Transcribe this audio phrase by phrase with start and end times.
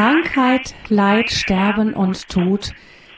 [0.00, 2.72] Krankheit, Leid, Sterben und Tod.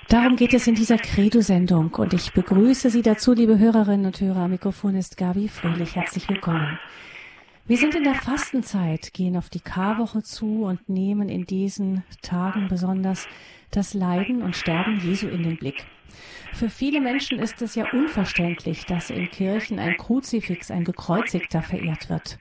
[0.08, 4.40] Darum geht es in dieser Credo-Sendung und ich begrüße Sie dazu, liebe Hörerinnen und Hörer.
[4.40, 5.94] Am Mikrofon ist Gabi Fröhlich.
[5.94, 6.80] Herzlich willkommen.
[7.68, 12.66] Wir sind in der Fastenzeit, gehen auf die Karwoche zu und nehmen in diesen Tagen
[12.66, 13.28] besonders
[13.70, 15.86] das Leiden und Sterben Jesu in den Blick.
[16.52, 22.10] Für viele Menschen ist es ja unverständlich, dass in Kirchen ein Kruzifix, ein Gekreuzigter verehrt
[22.10, 22.38] wird.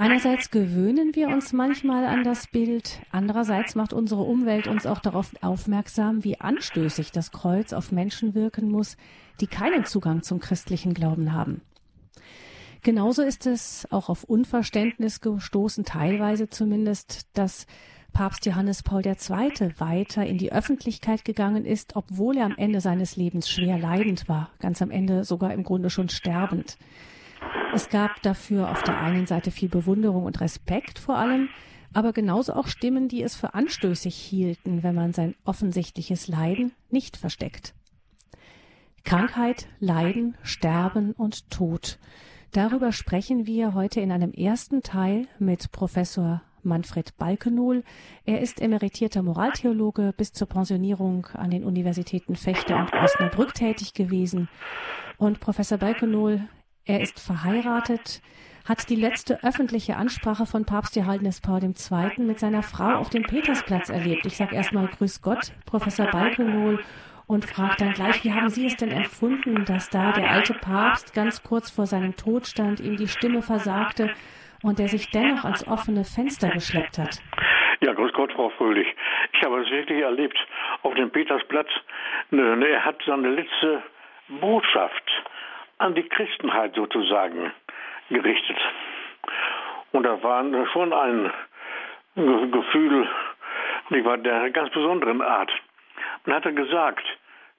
[0.00, 5.32] Einerseits gewöhnen wir uns manchmal an das Bild, andererseits macht unsere Umwelt uns auch darauf
[5.40, 8.96] aufmerksam, wie anstößig das Kreuz auf Menschen wirken muss,
[9.40, 11.62] die keinen Zugang zum christlichen Glauben haben.
[12.84, 17.66] Genauso ist es auch auf Unverständnis gestoßen, teilweise zumindest, dass
[18.12, 19.14] Papst Johannes Paul II.
[19.78, 24.52] weiter in die Öffentlichkeit gegangen ist, obwohl er am Ende seines Lebens schwer leidend war,
[24.60, 26.78] ganz am Ende sogar im Grunde schon sterbend.
[27.74, 31.48] Es gab dafür auf der einen Seite viel Bewunderung und Respekt vor allem,
[31.92, 37.16] aber genauso auch Stimmen, die es für anstößig hielten, wenn man sein offensichtliches Leiden nicht
[37.16, 37.74] versteckt.
[39.04, 41.98] Krankheit, Leiden, Sterben und Tod.
[42.52, 47.84] Darüber sprechen wir heute in einem ersten Teil mit Professor Manfred Balkenohl.
[48.24, 54.48] Er ist emeritierter Moraltheologe bis zur Pensionierung an den Universitäten Fechter und Osnabrück tätig gewesen.
[55.16, 56.48] Und Professor Balkenohl
[56.88, 58.22] er ist verheiratet,
[58.66, 62.24] hat die letzte öffentliche Ansprache von Papst Johannes Paul II.
[62.24, 64.26] mit seiner Frau auf dem Petersplatz erlebt.
[64.26, 66.82] Ich sage erstmal Grüß Gott, Professor Balkenol,
[67.26, 71.14] und frage dann gleich, wie haben Sie es denn empfunden, dass da der alte Papst
[71.14, 74.10] ganz kurz vor seinem Tod stand, ihm die Stimme versagte
[74.62, 77.20] und der sich dennoch ans offene Fenster geschleppt hat?
[77.80, 78.88] Ja, grüß Gott, Frau Fröhlich.
[79.34, 80.38] Ich habe es wirklich erlebt
[80.82, 81.68] auf dem Petersplatz.
[82.30, 83.82] Er hat seine letzte
[84.40, 85.04] Botschaft
[85.78, 87.52] an die Christenheit sozusagen
[88.10, 88.58] gerichtet.
[89.92, 91.32] Und das war schon ein
[92.50, 93.08] Gefühl
[93.90, 95.50] war der ganz besonderen Art.
[96.24, 97.04] Man hatte gesagt,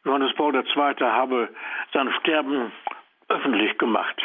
[0.06, 0.96] Johannes Paul II.
[1.06, 1.50] habe
[1.94, 2.72] sein Sterben
[3.28, 4.22] öffentlich gemacht.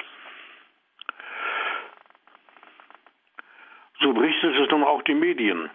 [4.00, 5.70] So berichtet es nun auch die Medien.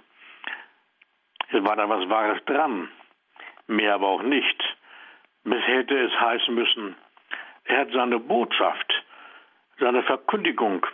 [1.51, 2.89] Es war da was Wahres dran,
[3.67, 4.77] mehr aber auch nicht.
[5.43, 6.95] Bis hätte es heißen müssen,
[7.69, 9.05] er hat seine Botschaft,
[9.79, 10.85] seine Verkündigung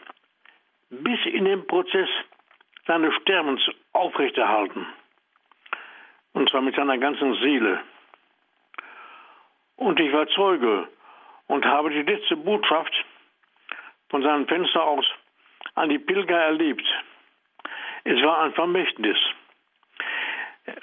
[0.90, 2.09] bis in den Prozess
[2.86, 3.62] seines Sterbens
[3.94, 4.85] aufrechterhalten.
[6.34, 7.81] Und zwar mit seiner ganzen Seele.
[9.78, 10.88] Und ich war Zeuge
[11.47, 12.94] und habe die letzte Botschaft
[14.09, 15.06] von seinem Fenster aus
[15.75, 16.85] an die Pilger erlebt.
[18.03, 19.18] Es war ein Vermächtnis.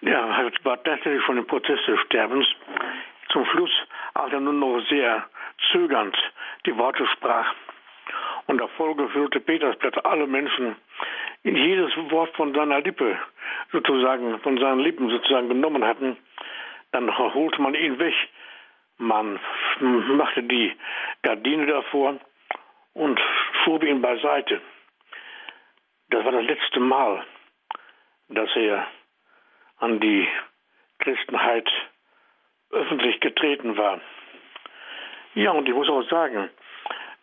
[0.00, 2.46] Er war tatsächlich von dem Prozess des Sterbens
[3.28, 3.72] zum Schluss,
[4.14, 5.26] als er nur noch sehr
[5.70, 6.16] zögernd
[6.66, 7.54] die Worte sprach.
[8.46, 10.76] Und der Folge führte Petersplatz alle Menschen
[11.42, 13.18] in jedes Wort von seiner Lippe
[13.70, 16.16] sozusagen, von seinen Lippen sozusagen genommen hatten,
[16.92, 18.14] dann holte man ihn weg.
[18.98, 19.40] Man
[19.80, 20.72] machte die
[21.22, 22.18] Gardine davor
[22.94, 23.20] und
[23.64, 24.60] schob ihn beiseite.
[26.10, 27.24] Das war das letzte Mal,
[28.28, 28.86] dass er
[29.78, 30.28] an die
[30.98, 31.68] Christenheit
[32.70, 34.00] öffentlich getreten war.
[35.34, 36.50] Ja, und ich muss auch sagen,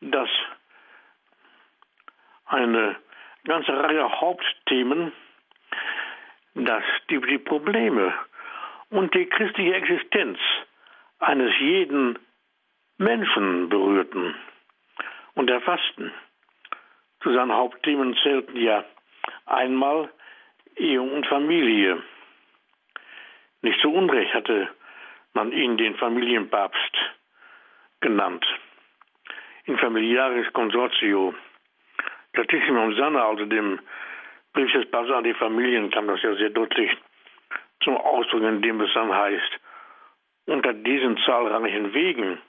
[0.02, 0.30] dass
[2.48, 2.96] eine
[3.44, 5.12] ganze Reihe Hauptthemen,
[6.56, 8.14] dass die, die Probleme
[8.90, 10.40] und die christliche Existenz
[11.20, 12.18] eines jeden
[12.98, 14.36] Menschen berührten
[15.36, 16.12] und erfassten.
[17.22, 18.84] Zu seinen Hauptthemen zählten ja
[19.46, 20.10] einmal
[20.76, 22.02] Ehe und Familie.
[23.62, 24.70] Nicht zu Unrecht hatte
[25.34, 26.98] man ihn den Familienpapst
[28.02, 28.46] genannt.
[29.66, 31.34] In Familiaris Consortio.
[32.34, 33.80] Platissimum Sanna, also dem
[34.54, 36.92] Brief des Papstes an die Familien, kam das ja sehr deutlich
[37.84, 39.60] zum Ausdruck, indem es dann heißt,
[40.46, 42.40] unter diesen zahlreichen Wegen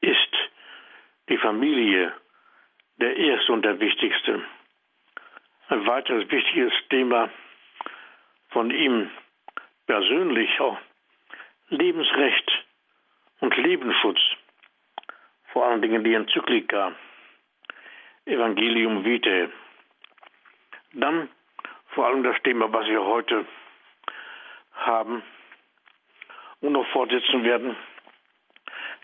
[0.00, 0.36] ist
[1.28, 2.12] die Familie
[2.96, 4.42] der erste und der wichtigste.
[5.68, 7.30] Ein weiteres wichtiges Thema
[8.50, 9.10] von ihm
[9.86, 10.78] persönlich auch
[11.68, 12.64] Lebensrecht
[13.40, 14.20] und Lebensschutz
[15.56, 16.92] vor allen Dingen die Enzyklika
[18.26, 19.48] Evangelium Vitae.
[20.92, 21.30] Dann
[21.94, 23.46] vor allem das Thema, was wir heute
[24.74, 25.22] haben
[26.60, 27.74] und noch fortsetzen werden.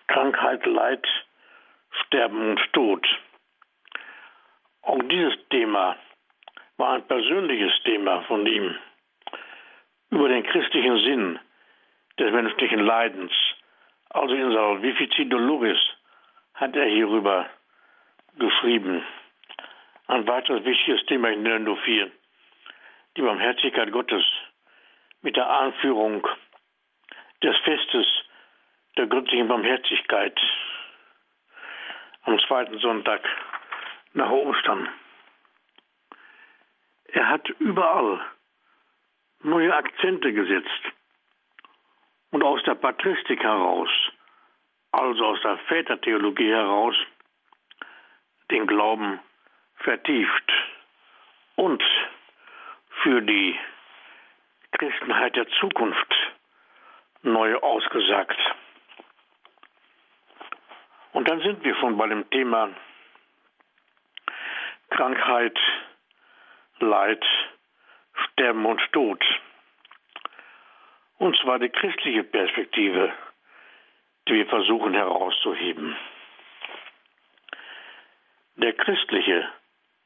[0.08, 1.06] Krankheit, Leid,
[2.04, 3.02] Sterben und Tod.
[4.82, 5.96] Auch dieses Thema
[6.76, 8.76] war ein persönliches Thema von ihm
[10.10, 11.38] über den christlichen Sinn
[12.19, 13.32] des menschlichen Leidens,
[14.10, 15.81] also in Salvifici Doloris,
[16.62, 17.50] hat er hierüber
[18.38, 19.04] geschrieben.
[20.06, 22.12] Ein weiteres wichtiges Thema in nur vier.
[23.16, 24.22] Die Barmherzigkeit Gottes
[25.22, 26.24] mit der Anführung
[27.42, 28.06] des Festes
[28.96, 30.40] der göttlichen Barmherzigkeit
[32.22, 33.22] am zweiten Sonntag
[34.12, 34.88] nach Ostern.
[37.06, 38.20] Er hat überall
[39.40, 40.82] neue Akzente gesetzt
[42.30, 43.90] und aus der Patristik heraus,
[44.92, 46.94] also aus der Vätertheologie heraus,
[48.50, 49.18] den Glauben
[49.76, 50.52] vertieft
[51.56, 51.82] und
[53.02, 53.58] für die
[54.72, 56.14] Christenheit der Zukunft
[57.22, 58.38] neu ausgesagt.
[61.12, 62.70] Und dann sind wir schon bei dem Thema
[64.90, 65.58] Krankheit,
[66.80, 67.24] Leid,
[68.14, 69.24] Sterben und Tod.
[71.18, 73.12] Und zwar die christliche Perspektive,
[74.28, 75.96] die wir versuchen herauszuheben.
[78.56, 79.48] Der christliche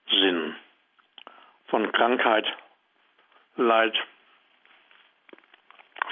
[0.09, 0.57] Sinn
[1.67, 2.47] von Krankheit,
[3.57, 3.97] Leid,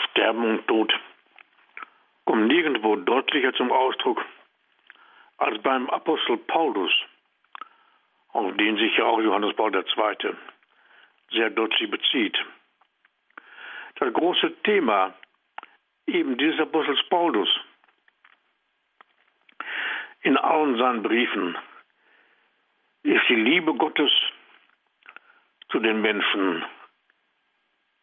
[0.04, 0.92] Sterben und Tod
[2.24, 4.24] kommt nirgendwo deutlicher zum Ausdruck
[5.38, 6.92] als beim Apostel Paulus,
[8.32, 10.34] auf den sich ja auch Johannes Paul II.
[11.30, 12.36] sehr deutlich bezieht.
[13.96, 15.14] Das große Thema
[16.06, 17.48] eben dieses Apostels Paulus
[20.24, 21.56] in allen seinen Briefen
[23.02, 24.10] ist die Liebe Gottes
[25.68, 26.64] zu den Menschen,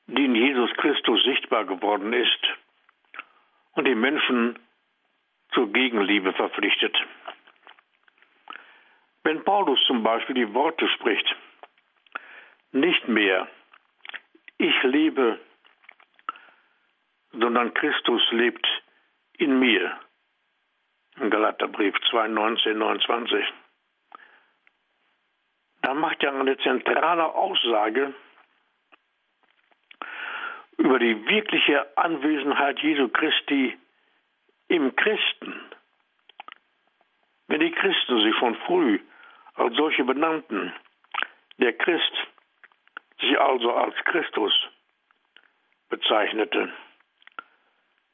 [0.05, 2.39] die in Jesus Christus sichtbar geworden ist
[3.71, 4.59] und die Menschen
[5.53, 6.95] zur Gegenliebe verpflichtet.
[9.23, 11.35] Wenn Paulus zum Beispiel die Worte spricht,
[12.71, 13.47] nicht mehr
[14.59, 15.39] ich lebe,
[17.31, 18.67] sondern Christus lebt
[19.37, 19.99] in mir.
[21.17, 23.45] Galaterbrief 2, 19, 29.
[25.81, 28.13] Da macht er eine zentrale Aussage
[30.77, 33.77] über die wirkliche Anwesenheit Jesu Christi
[34.67, 35.53] im Christen.
[37.47, 38.99] Wenn die Christen sich von früh
[39.55, 40.73] als solche benannten,
[41.57, 42.13] der Christ
[43.19, 44.53] sich also als Christus
[45.89, 46.71] bezeichnete,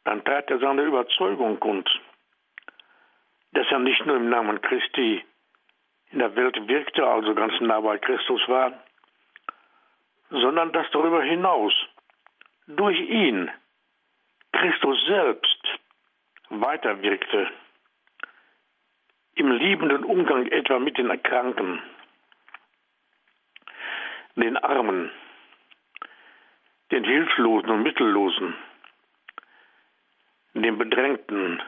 [0.03, 1.87] dann tat er seine Überzeugung kund,
[3.51, 5.23] dass er nicht nur im Namen Christi
[6.11, 8.73] in der Welt wirkte, also ganz nah bei Christus war,
[10.29, 11.73] sondern dass darüber hinaus
[12.67, 13.49] durch ihn
[14.51, 15.79] Christus selbst
[16.49, 17.51] weiterwirkte,
[19.35, 21.81] im liebenden Umgang etwa mit den Kranken,
[24.35, 25.11] den Armen,
[26.91, 28.55] den Hilflosen und Mittellosen,
[30.53, 31.61] den Bedrängten,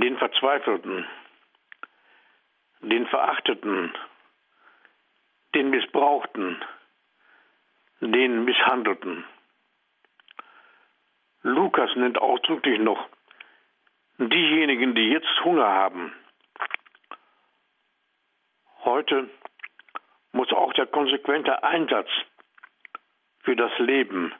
[0.00, 1.06] den Verzweifelten,
[2.80, 3.92] den Verachteten,
[5.54, 6.64] den Missbrauchten,
[8.00, 9.24] den Misshandelten.
[11.42, 13.06] Lukas nennt ausdrücklich noch
[14.18, 16.12] diejenigen, die jetzt Hunger haben.
[18.84, 19.28] Heute
[20.32, 22.08] muss auch der konsequente Einsatz
[23.40, 24.32] für das Leben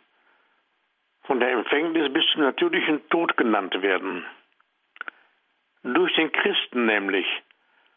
[1.24, 4.24] von der Empfängnis bis zum natürlichen Tod genannt werden.
[5.82, 7.26] Durch den Christen nämlich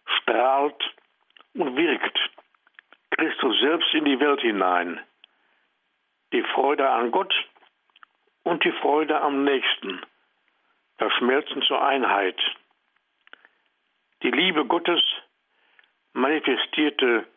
[0.05, 0.95] strahlt
[1.53, 2.19] und wirkt
[3.11, 4.99] Christus selbst in die Welt hinein.
[6.33, 7.33] Die Freude an Gott
[8.43, 10.01] und die Freude am Nächsten
[10.97, 12.39] verschmelzen zur Einheit.
[14.23, 15.01] Die Liebe Gottes
[16.13, 17.27] manifestierte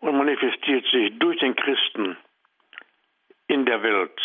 [0.00, 2.16] und manifestiert sich durch den Christen
[3.46, 4.20] in der Welt.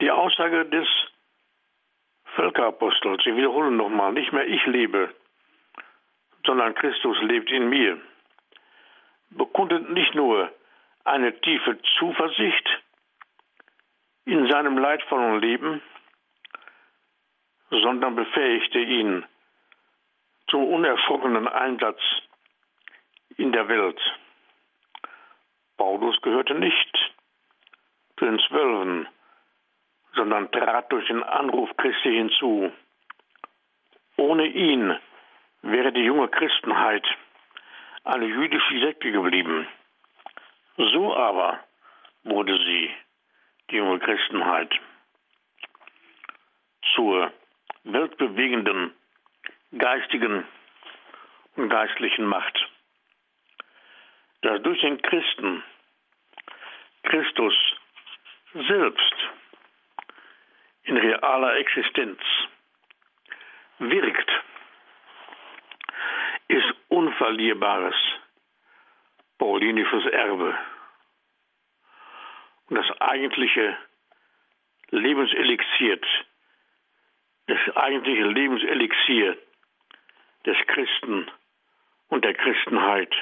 [0.00, 0.88] Die Aussage des
[2.34, 5.14] Völkerapostels, ich wiederhole nochmal, nicht mehr ich lebe,
[6.44, 8.00] sondern Christus lebt in mir,
[9.30, 10.50] bekundet nicht nur
[11.04, 12.68] eine tiefe Zuversicht
[14.24, 15.82] in seinem leidvollen Leben,
[17.70, 19.24] sondern befähigte ihn
[20.48, 22.00] zum unerschrockenen Einsatz
[23.36, 24.00] in der Welt.
[25.76, 27.12] Paulus gehörte nicht
[28.18, 29.08] zu den Zwölfen,
[30.14, 32.72] sondern trat durch den Anruf Christi hinzu.
[34.16, 34.98] Ohne ihn
[35.62, 37.06] wäre die junge Christenheit
[38.04, 39.66] eine jüdische Sekte geblieben.
[40.76, 41.60] So aber
[42.24, 42.90] wurde sie,
[43.70, 44.72] die junge Christenheit,
[46.94, 47.32] zur
[47.84, 48.92] weltbewegenden
[49.72, 50.44] geistigen
[51.56, 52.58] und geistlichen Macht.
[54.42, 55.62] Dass durch den Christen
[57.02, 57.54] Christus
[58.54, 59.14] selbst
[60.84, 62.20] in realer Existenz
[63.78, 64.30] wirkt,
[66.48, 67.94] ist unverlierbares
[69.38, 70.58] paulinisches Erbe.
[72.70, 73.76] und das eigentliche
[74.90, 76.00] Lebenselixier,
[77.46, 79.36] das eigentliche Lebenselixier
[80.46, 81.30] des Christen
[82.08, 83.14] und der Christenheit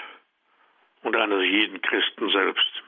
[1.02, 2.82] und eines jeden Christen selbst.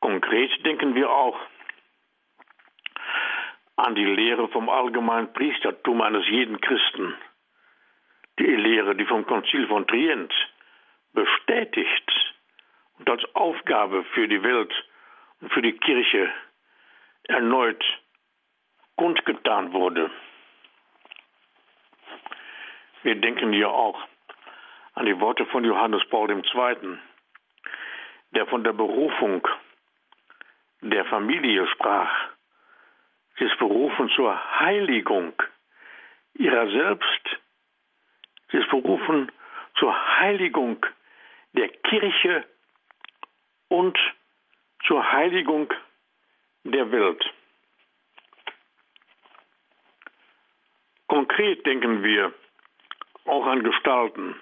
[0.00, 1.38] Konkret denken wir auch
[3.76, 7.14] an die Lehre vom allgemeinen Priestertum eines jeden Christen.
[8.38, 10.32] Die Lehre, die vom Konzil von Trient
[11.12, 12.34] bestätigt
[12.98, 14.72] und als Aufgabe für die Welt
[15.40, 16.30] und für die Kirche
[17.24, 17.84] erneut
[18.96, 20.10] kundgetan wurde.
[23.02, 24.00] Wir denken hier auch
[24.94, 26.98] an die Worte von Johannes Paul II.,
[28.32, 29.46] der von der Berufung
[30.80, 32.35] der Familie sprach.
[33.38, 35.34] Sie ist berufen zur Heiligung
[36.34, 37.40] ihrer selbst.
[38.50, 39.30] Sie ist berufen
[39.78, 40.84] zur Heiligung
[41.52, 42.44] der Kirche
[43.68, 43.98] und
[44.86, 45.72] zur Heiligung
[46.64, 47.24] der Welt.
[51.08, 52.32] Konkret denken wir
[53.24, 54.36] auch an Gestalten.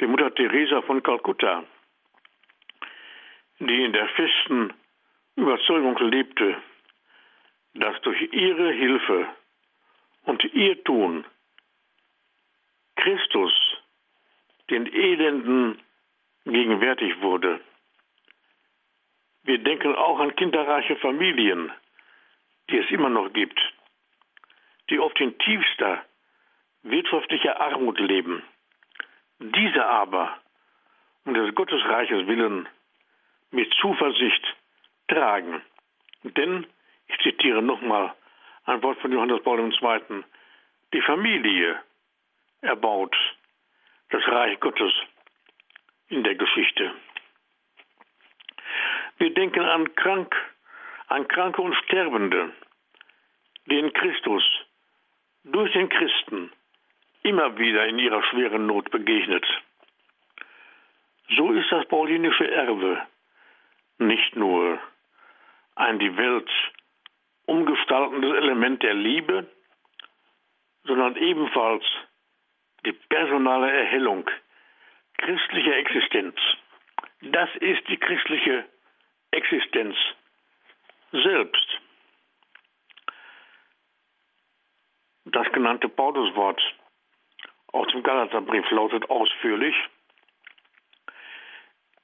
[0.00, 1.64] Die Mutter Teresa von Kalkutta,
[3.58, 4.72] die in der festen
[5.36, 6.56] Überzeugung lebte,
[7.74, 9.28] dass durch ihre Hilfe
[10.24, 11.24] und ihr Tun
[12.96, 13.52] Christus
[14.68, 15.80] den Elenden
[16.44, 17.60] gegenwärtig wurde.
[19.42, 21.72] Wir denken auch an kinderreiche Familien,
[22.68, 23.58] die es immer noch gibt,
[24.90, 26.04] die oft in tiefster
[26.82, 28.42] wirtschaftlicher Armut leben.
[29.38, 30.38] Diese aber
[31.24, 32.68] um des Gottesreiches willen
[33.50, 34.56] mit Zuversicht
[35.08, 35.62] tragen.
[36.22, 36.66] Denn,
[37.10, 38.14] ich zitiere nochmal
[38.64, 40.24] ein Wort von Johannes Paul II.,
[40.92, 41.80] die Familie
[42.60, 43.16] erbaut
[44.10, 44.92] das Reich Gottes
[46.08, 46.92] in der Geschichte.
[49.18, 50.34] Wir denken an krank,
[51.08, 52.52] an Kranke und Sterbende,
[53.66, 54.42] denen Christus
[55.44, 56.50] durch den Christen
[57.22, 59.46] immer wieder in ihrer schweren Not begegnet.
[61.36, 63.06] So ist das paulinische Erbe
[63.98, 64.80] nicht nur
[65.76, 66.50] ein die Welt
[67.50, 69.50] umgestaltendes Element der Liebe,
[70.84, 71.84] sondern ebenfalls
[72.86, 74.30] die personale Erhellung
[75.18, 76.36] christlicher Existenz.
[77.22, 78.64] Das ist die christliche
[79.32, 79.96] Existenz
[81.10, 81.80] selbst.
[85.24, 86.62] Das genannte Pauluswort
[87.72, 89.74] aus dem Galaterbrief lautet ausführlich,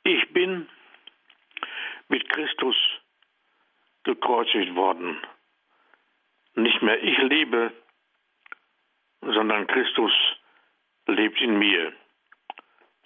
[0.02, 0.68] ich bin
[2.08, 2.76] mit Christus
[4.04, 5.20] gekreuzigt worden.
[6.56, 7.72] Nicht mehr ich lebe,
[9.20, 10.12] sondern Christus
[11.06, 11.92] lebt in mir.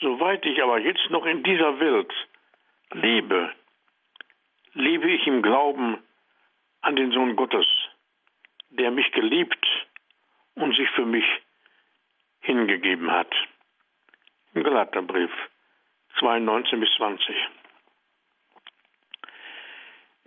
[0.01, 2.13] Soweit ich aber jetzt noch in dieser Welt
[2.93, 3.53] lebe,
[4.73, 5.99] lebe ich im Glauben
[6.81, 7.67] an den Sohn Gottes,
[8.71, 9.67] der mich geliebt
[10.55, 11.27] und sich für mich
[12.41, 13.33] hingegeben hat.
[14.55, 15.31] Galaterbrief
[16.19, 17.37] 2, 19 bis 20.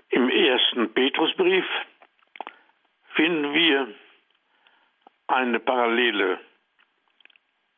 [0.09, 1.65] Im ersten Petrusbrief
[3.15, 3.93] finden wir
[5.27, 6.39] eine Parallele,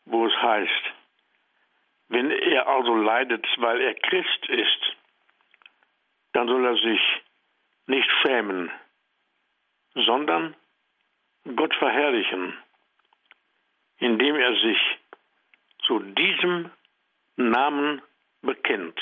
[0.06, 0.94] wo es heißt,
[2.10, 4.96] wenn er also leidet, weil er Christ ist,
[6.34, 7.02] dann soll er sich
[7.88, 8.72] nicht schämen,
[9.96, 10.56] sondern
[11.56, 12.54] Gott verherrlichen
[14.00, 14.80] indem er sich
[15.86, 16.72] zu diesem
[17.38, 18.02] Namen
[18.42, 19.00] bekennt.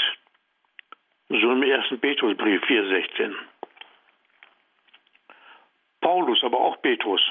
[1.30, 2.00] So im 1.
[2.00, 3.34] Petrusbrief 4,16.
[6.04, 7.22] Paulus, aber auch Petrus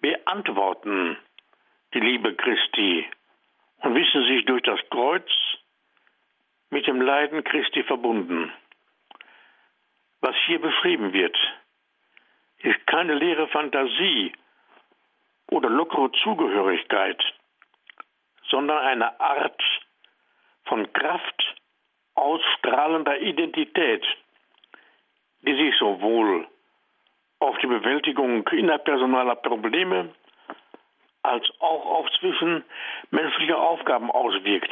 [0.00, 1.18] beantworten
[1.92, 3.06] die Liebe Christi
[3.78, 5.28] und wissen sich durch das Kreuz
[6.70, 8.52] mit dem Leiden Christi verbunden.
[10.20, 11.36] Was hier beschrieben wird,
[12.58, 14.32] ist keine leere Fantasie
[15.50, 17.20] oder lockere Zugehörigkeit,
[18.48, 19.62] sondern eine Art
[20.64, 21.56] von Kraft
[22.14, 24.06] ausstrahlender Identität,
[25.42, 26.46] die sich sowohl
[27.40, 30.14] auf die Bewältigung innerpersonaler Probleme
[31.22, 34.70] als auch auf zwischenmenschliche Aufgaben auswirkt.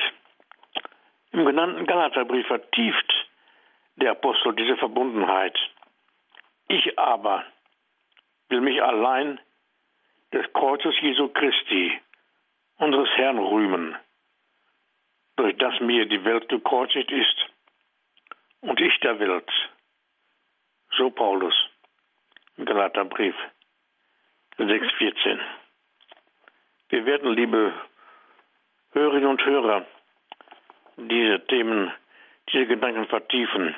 [1.32, 3.28] Im genannten Galaterbrief vertieft
[3.96, 5.58] der Apostel diese Verbundenheit.
[6.68, 7.44] Ich aber
[8.48, 9.40] will mich allein
[10.32, 12.00] des Kreuzes Jesu Christi,
[12.76, 13.96] unseres Herrn, rühmen,
[15.36, 17.46] durch das mir die Welt gekreuzigt ist
[18.60, 19.50] und ich der Welt.
[20.96, 21.54] So Paulus
[22.58, 23.34] im Galaterbrief
[24.58, 25.38] 6,14.
[26.88, 27.72] Wir werden, liebe
[28.92, 29.86] Hörerinnen und Hörer,
[30.96, 31.92] diese Themen,
[32.52, 33.76] diese Gedanken vertiefen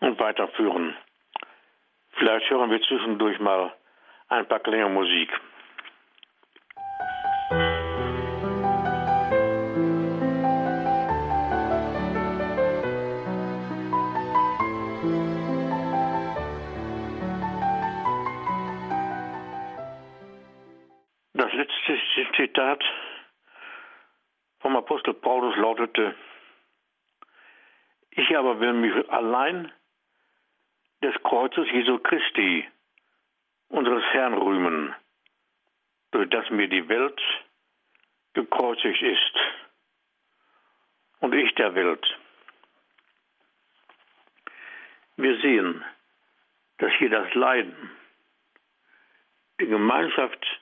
[0.00, 0.94] und weiterführen.
[2.12, 3.72] Vielleicht hören wir zwischendurch mal
[4.28, 5.30] ein paar Klänge Musik.
[22.60, 22.84] Zitat
[24.60, 26.14] vom Apostel Paulus lautete,
[28.10, 29.72] ich aber will mich allein
[31.02, 32.68] des Kreuzes Jesu Christi,
[33.68, 34.94] unseres Herrn, rühmen,
[36.10, 37.18] durch das mir die Welt
[38.34, 39.36] gekreuzigt ist
[41.20, 42.18] und ich der Welt.
[45.16, 45.82] Wir sehen,
[46.76, 47.90] dass hier das Leiden,
[49.60, 50.59] die Gemeinschaft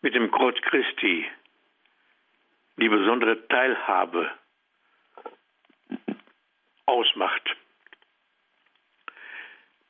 [0.00, 1.26] mit dem Kreuz Christi,
[2.76, 4.30] die besondere Teilhabe
[6.86, 7.56] ausmacht.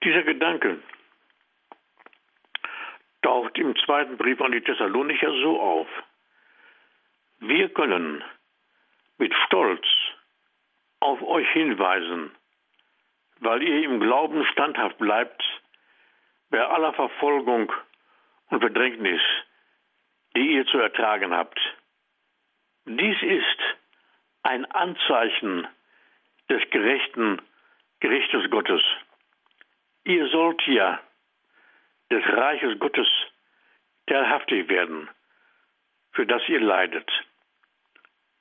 [0.02, 0.80] Dieser Gedanke
[3.22, 5.88] taucht im zweiten Brief an die Thessalonicher so auf.
[7.40, 8.24] Wir können
[9.18, 9.84] mit Stolz
[11.00, 12.30] auf euch hinweisen,
[13.40, 15.42] weil ihr im Glauben standhaft bleibt
[16.50, 17.72] bei aller Verfolgung
[18.50, 19.20] und Bedrängnis,
[20.36, 21.58] die ihr zu ertragen habt.
[22.86, 23.60] Dies ist
[24.42, 25.66] ein Anzeichen
[26.48, 27.40] des gerechten
[28.00, 28.82] Gerichtes Gottes.
[30.04, 31.00] Ihr sollt ja
[32.10, 33.08] des Reiches Gottes
[34.06, 35.10] teilhaftig werden,
[36.12, 37.10] für das ihr leidet.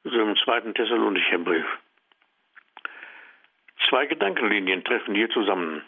[0.04, 1.66] So im zweiten Thessalonicher Brief.
[3.90, 5.84] Zwei Gedankenlinien treffen hier zusammen.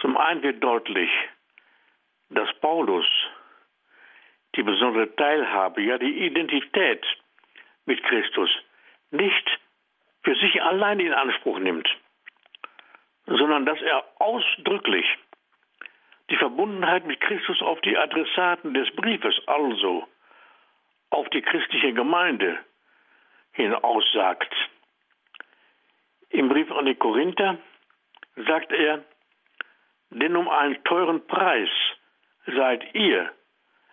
[0.00, 1.10] Zum einen wird deutlich,
[2.30, 3.06] dass Paulus
[4.56, 7.04] die besondere Teilhabe, ja die Identität
[7.86, 8.50] mit Christus
[9.10, 9.60] nicht
[10.22, 11.88] für sich allein in Anspruch nimmt,
[13.26, 15.06] sondern dass er ausdrücklich
[16.30, 20.06] die Verbundenheit mit Christus auf die Adressaten des Briefes, also
[21.10, 22.58] auf die christliche Gemeinde
[23.52, 24.54] hin aussagt.
[26.30, 27.58] Im Brief an die Korinther
[28.36, 29.04] sagt er,
[30.10, 31.68] denn um einen teuren Preis
[32.46, 33.30] seid ihr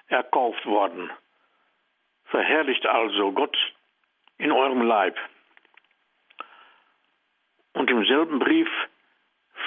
[0.09, 1.09] erkauft worden.
[2.25, 3.57] Verherrlicht also Gott
[4.37, 5.17] in eurem Leib.
[7.73, 8.69] Und im selben Brief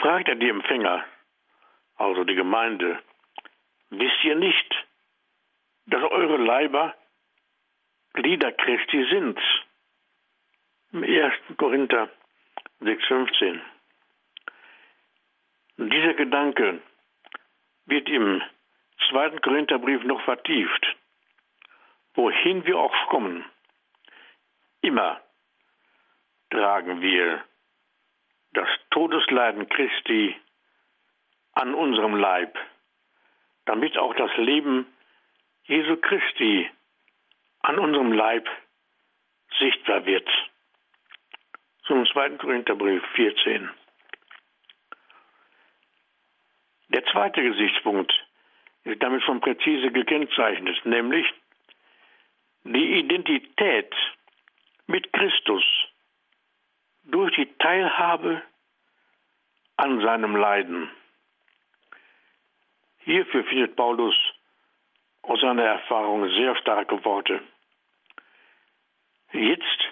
[0.00, 1.04] fragt er die Empfänger,
[1.96, 3.00] also die Gemeinde,
[3.90, 4.86] wisst ihr nicht,
[5.86, 6.94] dass eure Leiber
[8.14, 9.38] Glieder Christi sind?
[10.92, 11.32] Im 1.
[11.56, 12.10] Korinther
[12.82, 13.60] 6,15.
[15.78, 16.82] Dieser Gedanke
[17.86, 18.42] wird im
[19.10, 19.40] 2.
[19.40, 20.96] Korintherbrief noch vertieft.
[22.14, 23.44] Wohin wir auch kommen,
[24.82, 25.20] immer
[26.50, 27.42] tragen wir
[28.52, 30.36] das Todesleiden Christi
[31.52, 32.58] an unserem Leib,
[33.64, 34.86] damit auch das Leben
[35.64, 36.70] Jesu Christi
[37.60, 38.48] an unserem Leib
[39.58, 40.28] sichtbar wird.
[41.86, 42.36] Zum 2.
[42.36, 43.70] Korintherbrief 14.
[46.88, 48.12] Der zweite Gesichtspunkt
[48.84, 51.26] ist damit schon präzise gekennzeichnet, nämlich
[52.64, 53.94] die Identität
[54.86, 55.64] mit Christus
[57.04, 58.42] durch die Teilhabe
[59.76, 60.90] an seinem Leiden.
[63.04, 64.14] Hierfür findet Paulus
[65.22, 67.40] aus seiner Erfahrung sehr starke Worte.
[69.32, 69.88] Jetzt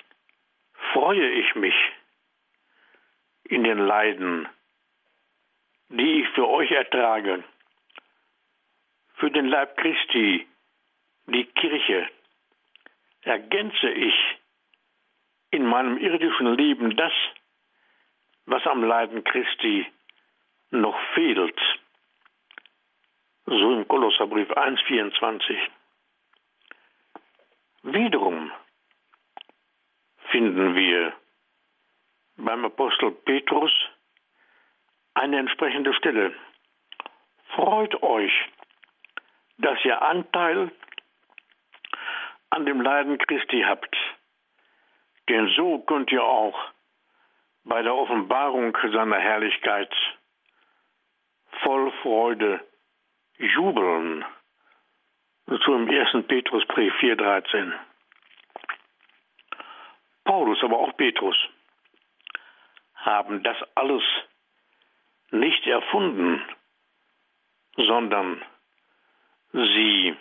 [0.92, 1.74] freue ich mich
[3.44, 4.48] in den Leiden,
[5.88, 7.42] die ich für euch ertrage,
[9.20, 10.48] für den Leib Christi,
[11.26, 12.08] die Kirche,
[13.22, 14.14] ergänze ich
[15.50, 17.12] in meinem irdischen Leben das,
[18.46, 19.86] was am Leiden Christi
[20.70, 21.60] noch fehlt.
[23.44, 25.58] So im Kolosserbrief 1,24.
[27.82, 28.50] Wiederum
[30.30, 31.12] finden wir
[32.36, 33.72] beim Apostel Petrus
[35.14, 36.32] eine entsprechende Stelle.
[37.54, 38.32] Freut euch,
[39.60, 40.70] dass ihr Anteil
[42.50, 43.96] an dem Leiden Christi habt
[45.30, 46.58] denn so könnt ihr auch
[47.62, 49.94] bei der Offenbarung seiner Herrlichkeit
[51.62, 52.60] voll Freude
[53.38, 54.24] jubeln.
[55.46, 56.26] So im 1.
[56.26, 57.72] Petrusbrief 4,13.
[60.24, 61.36] Paulus, aber auch Petrus
[62.96, 64.02] haben das alles
[65.30, 66.42] nicht erfunden,
[67.76, 68.42] sondern
[69.52, 70.16] sie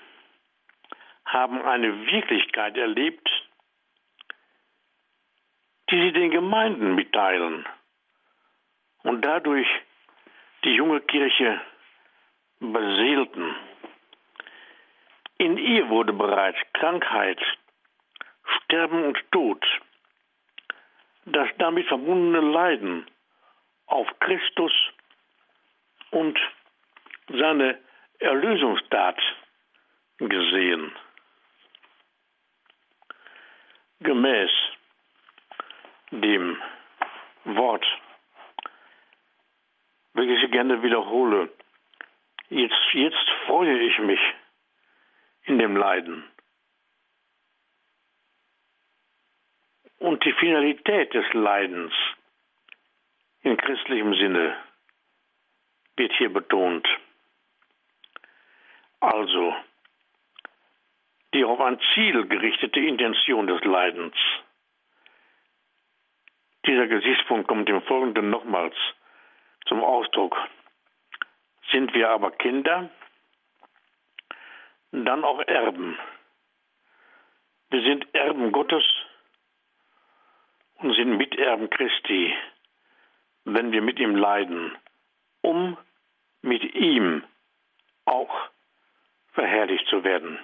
[1.26, 3.30] haben eine Wirklichkeit erlebt,
[5.89, 7.68] die sie den Gemeinden mitteilen
[9.04, 9.68] und dadurch
[10.63, 11.62] die junge Kirche
[12.60, 13.56] beseelten.
[15.38, 17.39] In ihr wurde bereits Krankheit,
[18.58, 19.65] Sterben und Tod,
[21.26, 23.06] das damit verbundene Leiden
[23.86, 24.74] auf Christus
[26.12, 26.38] und
[27.30, 27.80] seine
[28.19, 29.17] Erlösungstat
[30.17, 30.91] gesehen.
[34.01, 34.51] Gemäß
[36.12, 36.62] dem
[37.45, 37.86] Wort,
[40.13, 41.49] welches ich gerne wiederhole,
[42.49, 44.19] jetzt, jetzt freue ich mich
[45.43, 46.23] in dem Leiden.
[49.99, 51.93] Und die Finalität des Leidens
[53.41, 54.58] in christlichem Sinne
[55.95, 56.88] wird hier betont.
[59.00, 59.56] Also
[61.34, 64.16] die auf ein Ziel gerichtete Intention des Leidens.
[66.66, 68.76] Dieser Gesichtspunkt kommt im Folgenden nochmals
[69.68, 70.36] zum Ausdruck.
[71.72, 72.90] Sind wir aber Kinder,
[74.92, 75.98] dann auch Erben.
[77.70, 78.84] Wir sind Erben Gottes
[80.78, 82.34] und sind Miterben Christi,
[83.46, 84.76] wenn wir mit ihm leiden,
[85.42, 85.78] um
[86.42, 87.24] mit ihm
[88.06, 88.50] auch
[89.34, 90.39] verherrlicht zu werden.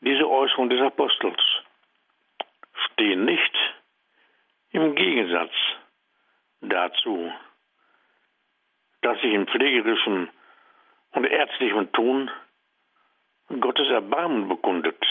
[0.00, 1.42] Diese Äußerungen des Apostels
[2.92, 3.56] stehen nicht
[4.72, 5.52] im Gegensatz
[6.60, 7.32] dazu,
[9.00, 10.28] dass sich im pflegerischen
[11.12, 12.30] und ärztlichen Tun
[13.60, 15.02] Gottes Erbarmen bekundet,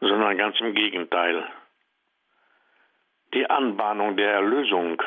[0.00, 1.44] sondern ganz im Gegenteil.
[3.34, 5.02] Die Anbahnung der Erlösung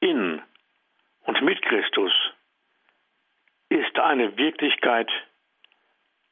[0.00, 0.42] in
[1.24, 2.12] und mit Christus
[3.68, 5.10] ist eine Wirklichkeit,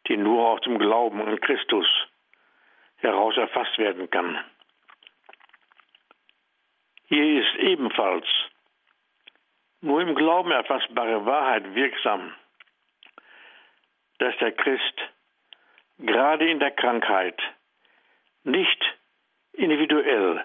[0.09, 1.87] die nur aus dem Glauben an Christus
[2.97, 4.39] heraus erfasst werden kann.
[7.07, 8.27] Hier ist ebenfalls
[9.81, 12.35] nur im Glauben erfassbare Wahrheit wirksam,
[14.19, 15.01] dass der Christ
[15.99, 17.41] gerade in der Krankheit
[18.45, 18.99] nicht
[19.53, 20.45] individuell,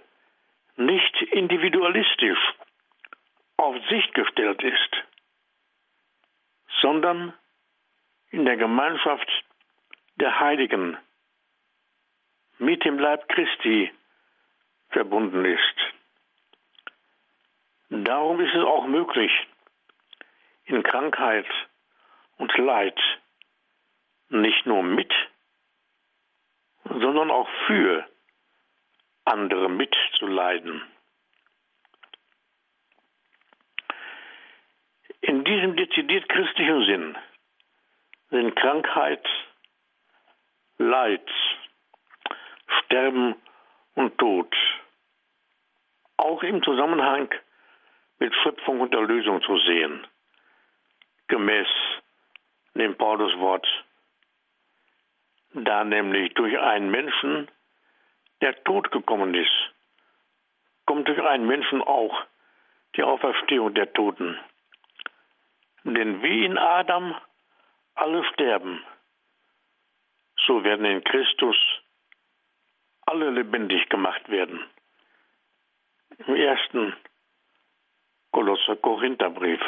[0.77, 2.39] nicht individualistisch
[3.65, 4.91] auf sich gestellt ist,
[6.82, 7.34] sondern
[8.30, 9.28] in der Gemeinschaft
[10.17, 10.97] der Heiligen
[12.60, 13.91] mit dem Leib Christi
[14.89, 15.78] verbunden ist.
[17.89, 19.32] Darum ist es auch möglich,
[20.65, 21.47] in Krankheit
[22.38, 22.99] und Leid
[24.30, 25.13] nicht nur mit,
[26.84, 28.08] sondern auch für
[29.23, 30.84] andere mitzuleiden.
[35.36, 37.17] In diesem dezidiert christlichen Sinn
[38.30, 39.28] sind Krankheit,
[40.78, 41.30] Leid,
[42.80, 43.36] Sterben
[43.95, 44.56] und Tod
[46.15, 47.30] auch im Zusammenhang
[48.19, 50.08] mit Schöpfung und Erlösung zu sehen,
[51.28, 51.67] gemäß
[52.76, 53.67] dem Pauluswort,
[55.54, 57.52] da nämlich durch einen Menschen
[58.39, 59.74] der Tod gekommen ist,
[60.86, 62.24] kommt durch einen Menschen auch
[62.95, 64.39] die Auferstehung der Toten.
[65.86, 67.15] Denn wie in Adam
[67.93, 68.84] alle sterben,
[70.45, 71.56] so werden in Christus
[73.06, 74.65] alle lebendig gemacht werden.
[76.26, 76.95] Im ersten
[78.32, 79.62] Kolosser Korintherbrief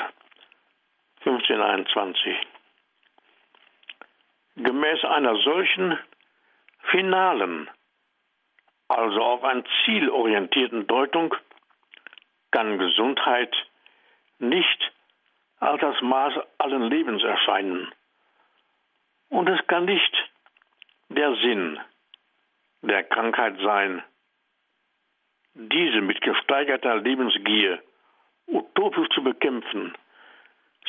[1.19, 2.36] 1521.
[4.56, 5.99] Gemäß einer solchen
[6.89, 7.69] finalen,
[8.88, 11.36] also auf ein Ziel orientierten Deutung,
[12.49, 13.56] kann Gesundheit
[14.39, 14.96] nicht
[15.59, 17.91] als das Maß allen Lebens erscheinen.
[19.29, 20.29] Und es kann nicht
[21.09, 21.79] der Sinn
[22.81, 24.03] der Krankheit sein,
[25.53, 27.81] diese mit gesteigerter Lebensgier
[28.47, 29.95] utopisch zu bekämpfen,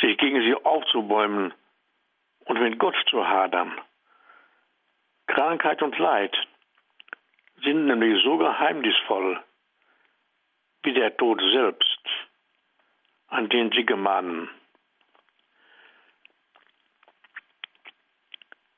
[0.00, 1.52] sich gegen sie aufzubäumen
[2.44, 3.81] und mit Gott zu hadern.
[5.26, 6.37] Krankheit und Leid
[7.62, 9.42] sind nämlich so geheimnisvoll
[10.83, 12.00] wie der Tod selbst,
[13.28, 14.48] an den sie gemahnen.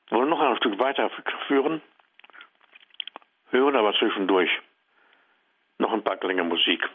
[0.11, 1.81] wollen noch ein Stück weiterführen,
[3.49, 4.49] hören aber zwischendurch
[5.79, 6.87] noch ein paar Klänge Musik.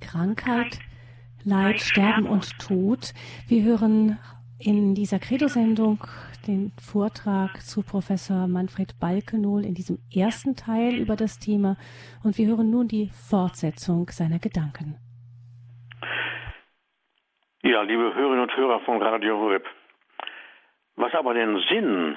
[0.00, 0.78] Krankheit,
[1.44, 3.12] Leid, Sterben und Tod.
[3.48, 4.18] Wir hören
[4.58, 5.98] in dieser Credo-Sendung
[6.46, 11.76] den Vortrag zu Professor Manfred Balkenohl in diesem ersten Teil über das Thema
[12.24, 14.96] und wir hören nun die Fortsetzung seiner Gedanken.
[17.62, 19.66] Ja, liebe Hörerinnen und Hörer von Radio Horeb,
[20.94, 22.16] was aber den Sinn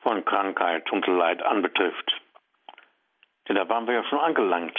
[0.00, 2.12] von Krankheit und Leid anbetrifft,
[3.48, 4.78] denn da waren wir ja schon angelangt,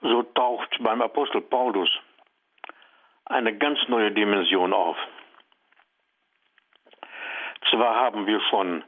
[0.00, 1.90] so taucht beim Apostel Paulus
[3.26, 4.96] eine ganz neue Dimension auf.
[7.70, 8.84] Zwar haben wir schon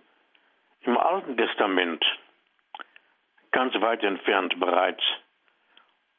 [0.81, 2.05] im Alten Testament
[3.53, 5.03] ganz weit entfernt bereits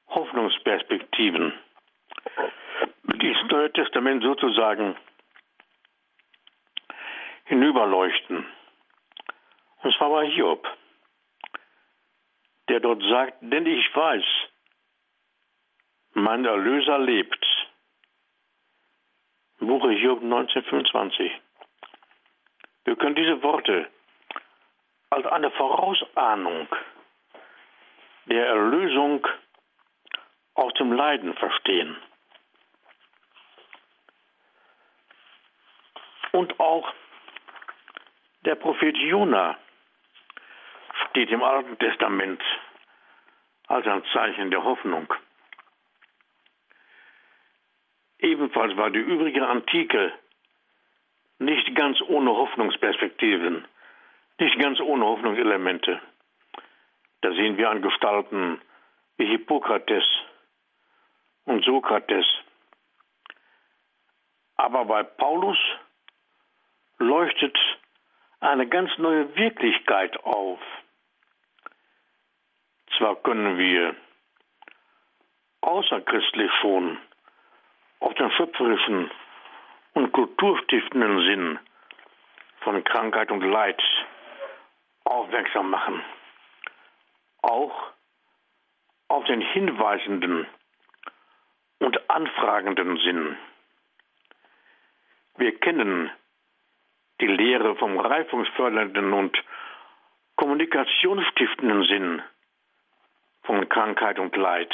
[0.07, 1.53] Hoffnungsperspektiven,
[3.03, 4.95] die das Neue Testament sozusagen
[7.45, 8.45] hinüberleuchten.
[9.81, 10.65] Und zwar bei Hiob,
[12.69, 14.23] der dort sagt, denn ich weiß,
[16.13, 17.45] mein Erlöser lebt.
[19.59, 21.31] Buche Hiob 1925.
[22.85, 23.89] Wir können diese Worte
[25.09, 26.67] als eine Vorausahnung
[28.25, 29.25] der Erlösung
[30.55, 31.95] aus dem Leiden verstehen.
[36.31, 36.91] Und auch
[38.41, 39.57] der Prophet Jona
[41.09, 42.41] steht im Alten Testament
[43.67, 45.13] als ein Zeichen der Hoffnung.
[48.19, 50.13] Ebenfalls war die übrige Antike
[51.45, 53.65] nicht ganz ohne Hoffnungsperspektiven,
[54.39, 55.99] nicht ganz ohne Hoffnungselemente.
[57.21, 58.61] Da sehen wir an Gestalten
[59.17, 60.03] wie Hippokrates
[61.45, 62.25] und Sokrates.
[64.55, 65.57] Aber bei Paulus
[66.97, 67.57] leuchtet
[68.39, 70.59] eine ganz neue Wirklichkeit auf.
[72.97, 73.95] Zwar können wir
[75.61, 76.97] außerchristlich schon
[77.99, 79.09] auf den schöpferischen
[79.93, 81.59] und kulturstiftenden Sinn
[82.61, 83.81] von Krankheit und Leid
[85.03, 86.01] aufmerksam machen.
[87.41, 87.91] Auch
[89.09, 90.47] auf den hinweisenden
[91.79, 93.37] und anfragenden Sinn.
[95.37, 96.09] Wir kennen
[97.21, 99.37] die Lehre vom reifungsfördernden und
[100.35, 102.21] kommunikationsstiftenden Sinn
[103.43, 104.73] von Krankheit und Leid.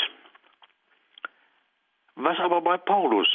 [2.15, 3.27] Was aber bei Paulus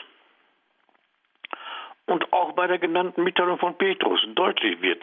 [2.06, 5.02] und auch bei der genannten Mitteilung von Petrus deutlich wird,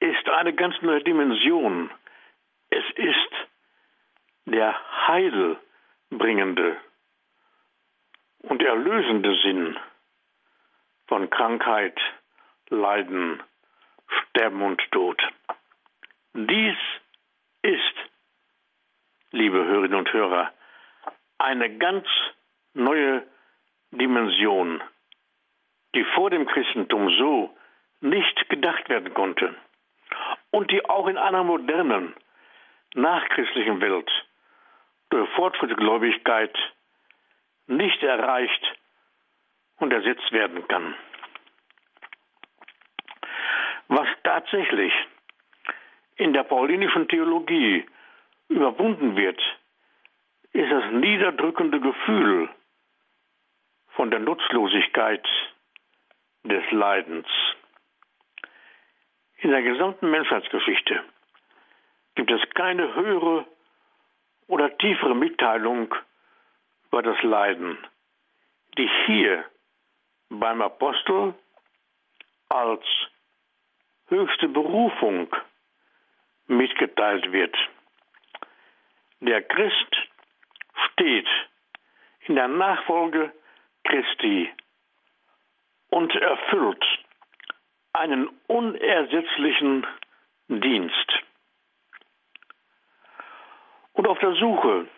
[0.00, 1.90] ist eine ganz neue Dimension.
[2.70, 3.32] Es ist
[4.46, 4.74] der
[5.06, 6.76] heilbringende
[8.42, 9.78] und erlösende Sinn
[11.06, 11.98] von Krankheit,
[12.68, 13.42] Leiden,
[14.08, 15.20] Sterben und Tod.
[16.34, 16.76] Dies
[17.62, 17.94] ist,
[19.32, 20.52] liebe Hörerinnen und Hörer,
[21.38, 22.06] eine ganz
[22.74, 23.26] neue
[23.90, 24.80] Dimension,
[25.94, 27.56] die vor dem Christentum so
[28.00, 29.54] nicht gedacht werden konnte
[30.50, 32.14] und die auch in einer modernen,
[32.94, 34.10] nachchristlichen Welt
[35.10, 36.56] durch Fortschrittsgläubigkeit
[37.66, 38.76] nicht erreicht
[39.78, 40.94] und ersetzt werden kann.
[43.88, 44.92] Was tatsächlich
[46.16, 47.86] in der paulinischen Theologie
[48.48, 49.40] überwunden wird,
[50.52, 52.48] ist das niederdrückende Gefühl
[53.90, 55.26] von der Nutzlosigkeit
[56.44, 57.26] des Leidens.
[59.38, 61.02] In der gesamten Menschheitsgeschichte
[62.14, 63.46] gibt es keine höhere
[64.46, 65.94] oder tiefere Mitteilung
[66.88, 67.78] über das Leiden,
[68.76, 69.44] die hier
[70.28, 71.34] beim Apostel
[72.48, 72.84] als
[74.08, 75.28] höchste Berufung
[76.46, 77.56] mitgeteilt wird.
[79.20, 79.96] Der Christ
[80.92, 81.28] steht
[82.26, 83.32] in der Nachfolge
[83.84, 84.52] Christi
[85.90, 86.84] und erfüllt
[87.92, 89.86] einen unersetzlichen
[90.48, 91.12] Dienst.
[93.92, 94.88] Und auf der Suche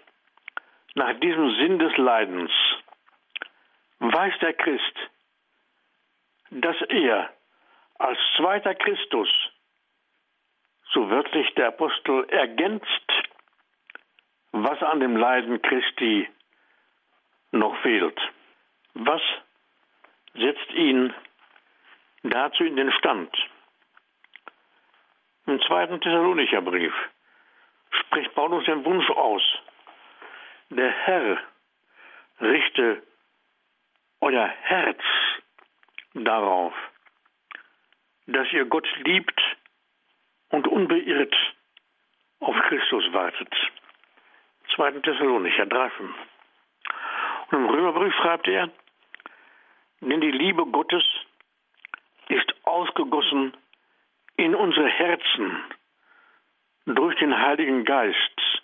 [0.95, 2.51] nach diesem Sinn des Leidens
[3.99, 5.11] weiß der Christ,
[6.51, 7.33] dass er
[7.99, 9.29] als zweiter Christus,
[10.93, 13.13] so wörtlich der Apostel, ergänzt
[14.53, 16.29] was an dem Leiden Christi
[17.53, 18.21] noch fehlt.
[18.95, 19.23] Was
[20.35, 21.13] setzt ihn
[22.23, 23.35] dazu in den Stand?
[25.47, 26.95] Im zweiten Thessalonicher Brief
[27.91, 29.43] spricht Paulus den Wunsch aus,
[30.71, 31.39] der Herr
[32.41, 33.03] richte
[34.21, 35.01] euer Herz
[36.15, 36.73] darauf,
[38.27, 39.41] dass ihr Gott liebt
[40.51, 41.35] und unbeirrt
[42.41, 43.53] auf Christus wartet.
[44.75, 44.93] 2.
[45.01, 46.15] Thessalonicher 3,5.
[47.51, 48.71] Und im Römerbrief schreibt er,
[50.03, 51.05] denn die Liebe Gottes
[52.83, 53.57] ausgegossen
[54.37, 55.63] in unsere Herzen
[56.87, 58.63] durch den Heiligen Geist,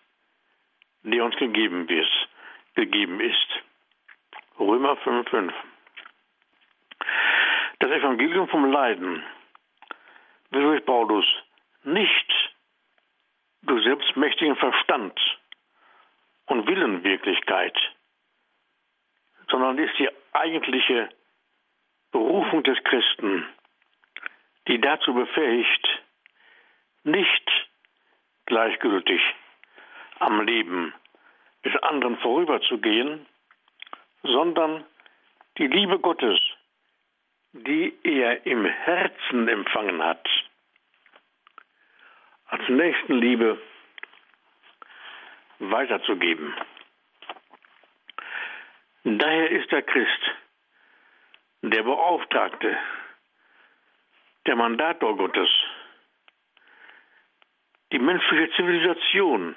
[1.02, 2.28] der uns gegeben wird,
[2.74, 3.48] gegeben ist.
[4.58, 5.52] Römer 5,5.
[7.78, 9.22] Das Evangelium vom Leiden
[10.50, 11.26] wird durch Paulus
[11.84, 12.32] nicht
[13.62, 15.18] durch selbstmächtigen Verstand
[16.46, 17.76] und Willenwirklichkeit,
[19.48, 21.08] sondern ist die eigentliche
[22.12, 23.46] Berufung des Christen,
[24.66, 26.02] die dazu befähigt,
[27.04, 27.68] nicht
[28.46, 29.20] gleichgültig
[30.18, 30.94] am Leben
[31.64, 33.26] des anderen vorüberzugehen,
[34.22, 34.84] sondern
[35.58, 36.40] die Liebe Gottes,
[37.52, 40.26] die er im Herzen empfangen hat,
[42.46, 43.60] als Nächstenliebe
[45.58, 46.54] weiterzugeben.
[49.04, 50.22] Daher ist der Christ
[51.62, 52.76] der Beauftragte,
[54.46, 55.48] der Mandator Gottes,
[57.92, 59.56] die menschliche Zivilisation.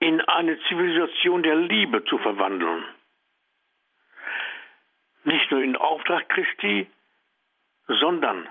[0.00, 2.84] In eine Zivilisation der Liebe zu verwandeln.
[5.24, 6.88] Nicht nur in Auftrag Christi,
[7.88, 8.48] sondern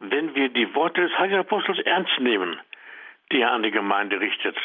[0.00, 2.60] wenn wir die Worte des Heiligen Apostels ernst nehmen,
[3.32, 4.56] die er an die Gemeinde richtet,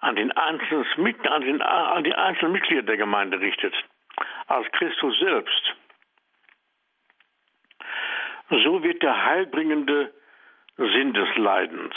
[0.00, 0.84] an, den einzelnen,
[1.26, 3.74] an, den, an die einzelnen Mitglieder der Gemeinde richtet,
[4.52, 5.74] als Christus selbst,
[8.50, 10.12] so wird der heilbringende
[10.76, 11.94] Sinn des Leidens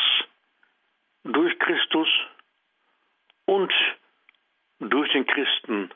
[1.26, 2.08] durch Christus
[3.46, 3.74] und
[4.80, 5.92] durch den Christen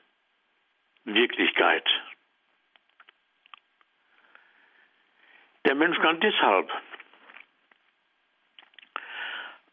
[1.06, 1.88] Wirklichkeit.
[5.66, 6.70] Der Mensch kann deshalb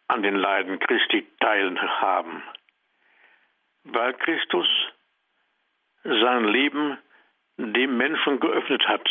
[0.06, 2.44] an den Leiden Christi teilhaben,
[3.82, 4.68] weil Christus
[6.06, 6.98] sein Leben
[7.56, 9.08] dem Menschen geöffnet hat.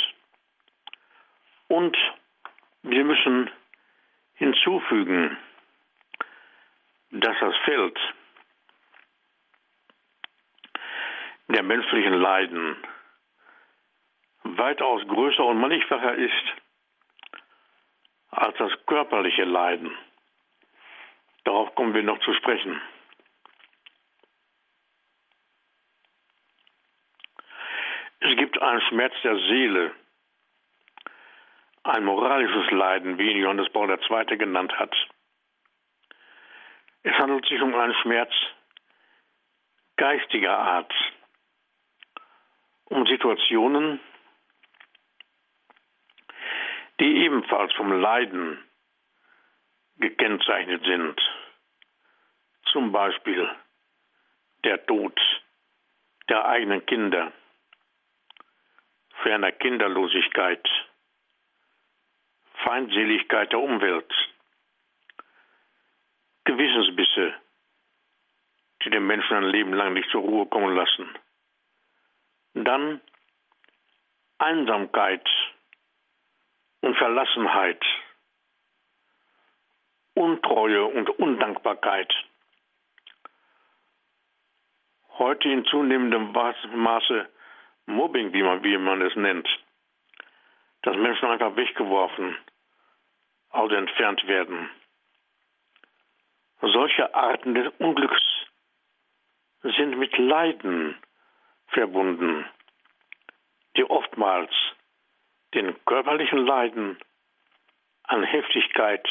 [1.68, 1.98] Und
[2.84, 3.50] wir müssen
[4.36, 5.38] hinzufügen,
[7.12, 7.98] dass das Feld
[11.48, 12.76] der menschlichen Leiden
[14.44, 16.46] weitaus größer und mannigfacher ist
[18.30, 19.92] als das körperliche Leiden.
[21.46, 22.82] Darauf kommen wir noch zu sprechen.
[28.66, 29.94] Einen Schmerz der Seele,
[31.84, 34.38] ein moralisches Leiden, wie ihn Johannes Paul II.
[34.38, 34.92] genannt hat.
[37.04, 38.34] Es handelt sich um einen Schmerz
[39.98, 40.92] geistiger Art,
[42.86, 44.00] um Situationen,
[47.00, 48.58] die ebenfalls vom Leiden
[49.98, 51.22] gekennzeichnet sind.
[52.72, 53.48] Zum Beispiel
[54.64, 55.22] der Tod
[56.30, 57.32] der eigenen Kinder,
[59.24, 60.68] ferner Kinderlosigkeit,
[62.64, 64.12] Feindseligkeit der Umwelt,
[66.46, 67.34] Gewissensbisse,
[68.84, 71.10] die den Menschen ein Leben lang nicht zur Ruhe kommen lassen.
[72.54, 73.02] Dann
[74.38, 75.28] Einsamkeit
[76.82, 77.84] und Verlassenheit,
[80.14, 82.14] Untreue und Undankbarkeit.
[85.18, 87.30] Heute in zunehmendem Maße
[87.88, 89.48] Mobbing, wie man, wie man es nennt.
[90.82, 92.38] Dass Menschen einfach weggeworfen,
[93.50, 94.70] also entfernt werden.
[96.62, 98.22] Solche Arten des Unglücks
[99.62, 100.98] sind mit Leiden
[101.68, 102.46] verbunden,
[103.78, 104.52] die oftmals
[105.54, 106.98] den körperlichen Leiden
[108.04, 109.08] an Heftigkeit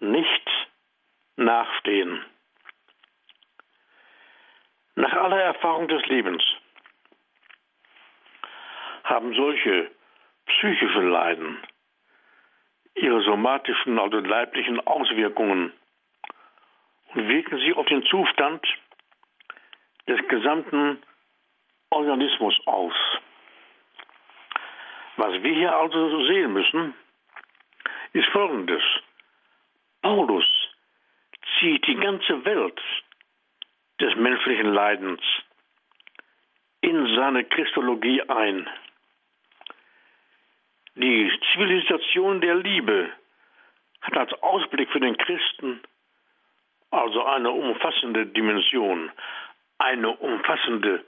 [0.00, 0.50] nicht
[1.36, 2.24] nachstehen.
[4.94, 6.42] Nach aller Erfahrung des Lebens
[9.10, 9.90] haben solche
[10.46, 11.58] psychische Leiden
[12.94, 15.72] ihre somatischen, also leiblichen Auswirkungen
[17.14, 18.64] und wirken sich auf den Zustand
[20.08, 21.02] des gesamten
[21.90, 22.94] Organismus aus.
[25.16, 26.94] Was wir hier also sehen müssen,
[28.12, 28.82] ist Folgendes.
[30.02, 30.46] Paulus
[31.58, 32.80] zieht die ganze Welt
[34.00, 35.20] des menschlichen Leidens
[36.80, 38.68] in seine Christologie ein.
[41.02, 43.10] Die Zivilisation der Liebe
[44.02, 45.80] hat als Ausblick für den Christen
[46.90, 49.10] also eine umfassende Dimension,
[49.78, 51.02] eine umfassende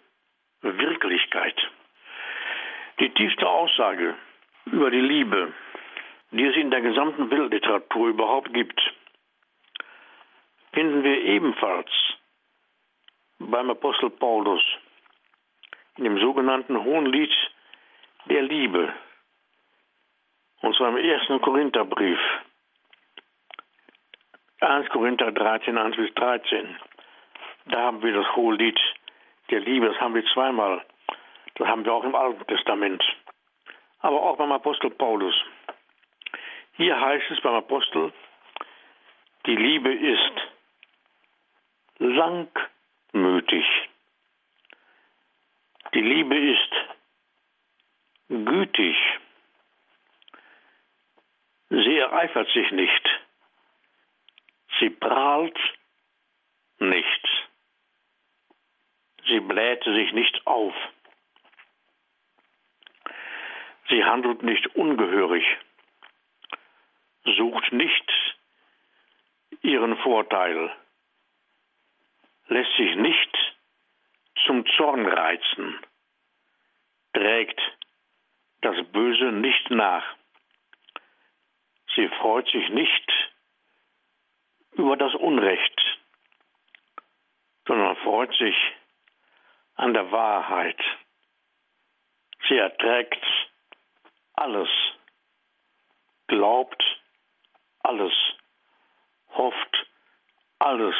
[0.62, 1.56] Wirklichkeit.
[3.00, 4.14] Die tiefste Aussage
[4.64, 5.52] über die Liebe,
[6.30, 8.80] die es in der gesamten Weltliteratur überhaupt gibt,
[10.72, 11.90] finden wir ebenfalls
[13.38, 14.62] beim Apostel Paulus
[15.98, 17.34] in dem sogenannten Hohen Lied
[18.30, 18.94] der Liebe,
[20.62, 22.18] Und zwar im ersten Korintherbrief.
[24.60, 26.76] 1 Korinther 13, 1 bis 13.
[27.66, 28.78] Da haben wir das hohe Lied
[29.50, 30.84] der Liebe, das haben wir zweimal.
[31.56, 33.02] Das haben wir auch im Alten Testament.
[34.00, 35.34] Aber auch beim Apostel Paulus.
[36.76, 38.12] Hier heißt es beim Apostel,
[39.46, 40.32] die Liebe ist
[41.98, 43.66] langmütig.
[45.92, 46.70] Die Liebe ist
[48.28, 48.96] gütig.
[51.74, 53.20] Sie ereifert sich nicht.
[54.78, 55.58] Sie prahlt
[56.78, 57.48] nicht.
[59.26, 60.74] Sie bläht sich nicht auf.
[63.88, 65.44] Sie handelt nicht ungehörig,
[67.24, 68.12] sucht nicht
[69.62, 70.76] ihren Vorteil,
[72.48, 73.56] lässt sich nicht
[74.44, 75.80] zum Zorn reizen,
[77.14, 77.60] trägt
[78.60, 80.04] das Böse nicht nach.
[81.94, 83.12] Sie freut sich nicht
[84.72, 85.80] über das Unrecht,
[87.66, 88.56] sondern freut sich
[89.74, 90.80] an der Wahrheit.
[92.48, 93.24] Sie erträgt
[94.34, 94.68] alles,
[96.26, 96.82] glaubt
[97.80, 98.12] alles,
[99.30, 99.86] hofft
[100.58, 100.94] alles,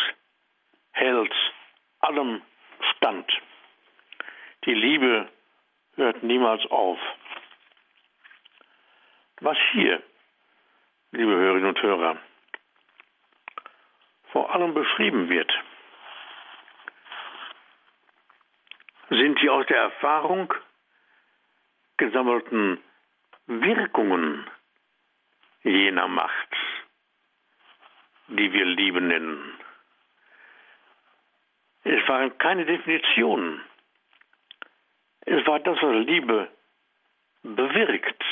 [0.92, 1.34] hält
[2.00, 2.42] allem
[2.96, 3.30] stand.
[4.64, 5.30] Die Liebe
[5.94, 6.98] hört niemals auf.
[9.40, 10.02] Was hier,
[11.12, 12.16] liebe Hörerinnen und Hörer,
[14.32, 15.52] vor allem beschrieben wird,
[19.10, 20.52] sind die aus der Erfahrung
[21.98, 22.82] gesammelten
[23.46, 24.48] Wirkungen
[25.62, 26.56] jener Macht,
[28.28, 29.58] die wir Liebe nennen.
[31.84, 33.60] Es waren keine Definitionen.
[35.26, 36.48] Es war das, was Liebe
[37.42, 38.24] bewirkt.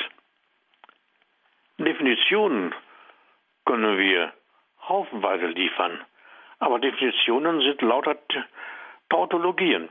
[1.85, 2.74] Definitionen
[3.64, 4.33] können wir
[4.89, 6.05] haufenweise liefern,
[6.59, 8.16] aber Definitionen sind lauter
[9.09, 9.89] Tautologien.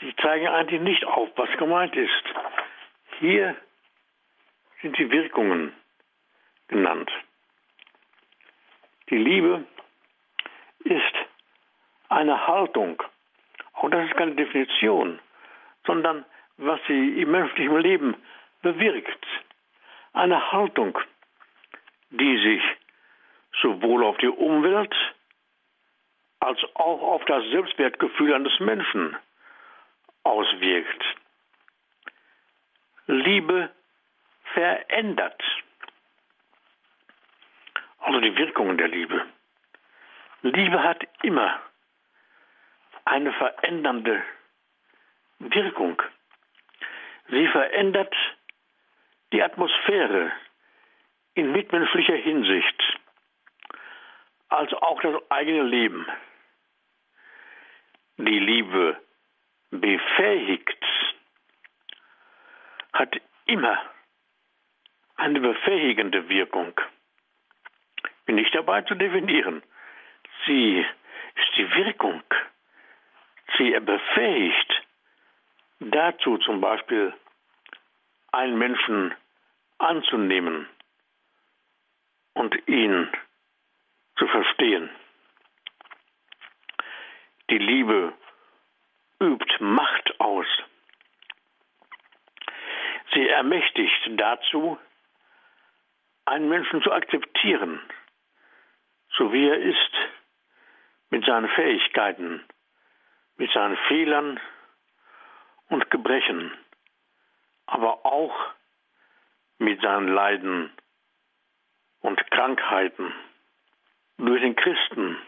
[0.00, 2.24] Sie zeigen eigentlich nicht auf, was gemeint ist.
[3.20, 3.56] Hier
[4.80, 5.72] sind die Wirkungen
[6.68, 7.10] genannt.
[9.10, 9.64] Die Liebe
[10.80, 11.14] ist
[12.08, 13.00] eine Haltung.
[13.74, 15.20] Auch das ist keine Definition,
[15.86, 16.24] sondern
[16.56, 18.16] was sie im menschlichen Leben
[18.62, 19.26] bewirkt.
[20.12, 20.98] Eine Haltung,
[22.12, 22.62] die sich
[23.60, 24.94] sowohl auf die Umwelt
[26.40, 29.16] als auch auf das Selbstwertgefühl eines Menschen
[30.24, 31.04] auswirkt.
[33.06, 33.70] Liebe
[34.52, 35.42] verändert.
[38.00, 39.24] Also die Wirkungen der Liebe.
[40.42, 41.60] Liebe hat immer
[43.04, 44.22] eine verändernde
[45.38, 46.02] Wirkung.
[47.28, 48.14] Sie verändert
[49.32, 50.32] die Atmosphäre
[51.34, 52.82] in mitmenschlicher Hinsicht,
[54.48, 56.06] als auch das eigene Leben.
[58.18, 59.00] Die Liebe
[59.70, 60.84] befähigt,
[62.92, 63.16] hat
[63.46, 63.78] immer
[65.16, 66.78] eine befähigende Wirkung.
[68.26, 69.62] Bin nicht dabei zu definieren.
[70.46, 72.22] Sie ist die Wirkung.
[73.56, 74.82] Sie befähigt
[75.80, 77.14] dazu zum Beispiel,
[78.30, 79.14] einen Menschen
[79.78, 80.68] anzunehmen
[82.34, 83.10] und ihn
[84.16, 84.90] zu verstehen.
[87.50, 88.12] Die Liebe
[89.20, 90.46] übt Macht aus.
[93.14, 94.78] Sie ermächtigt dazu,
[96.24, 97.80] einen Menschen zu akzeptieren,
[99.16, 99.92] so wie er ist,
[101.10, 102.42] mit seinen Fähigkeiten,
[103.36, 104.40] mit seinen Fehlern
[105.68, 106.52] und Gebrechen,
[107.66, 108.34] aber auch
[109.58, 110.72] mit seinen Leiden
[112.02, 113.12] und Krankheiten.
[114.18, 115.18] Durch den Christen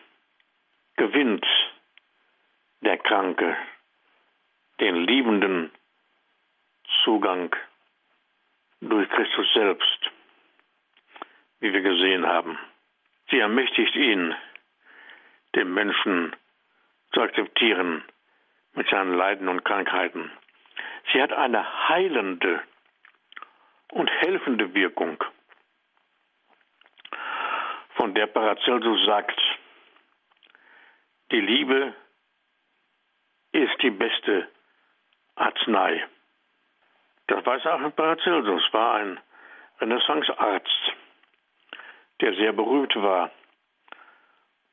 [0.97, 1.47] gewinnt
[2.83, 3.57] der Kranke
[4.81, 5.71] den liebenden
[7.03, 7.55] Zugang
[8.81, 10.11] durch Christus selbst,
[11.61, 12.59] wie wir gesehen haben.
[13.31, 14.35] Sie ermächtigt ihn,
[15.55, 16.37] den Menschen
[17.13, 18.05] zu akzeptieren
[18.75, 20.31] mit seinen Leiden und Krankheiten.
[21.13, 22.61] Sie hat eine heilende
[23.93, 25.23] und helfende Wirkung,
[28.05, 29.41] von der Paracelsus sagt,
[31.33, 31.95] die Liebe
[33.53, 34.47] ist die beste
[35.37, 36.07] Arznei.
[37.29, 39.19] Das weiß auch Paracelsus, war ein
[39.81, 40.93] Renaissancearzt,
[42.21, 43.31] der sehr berühmt war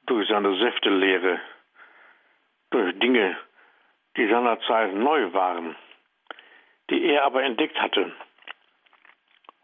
[0.08, 1.40] durch seine Säftelehre,
[2.72, 3.38] durch Dinge,
[4.18, 5.78] die seinerzeit neu waren,
[6.90, 8.12] die er aber entdeckt hatte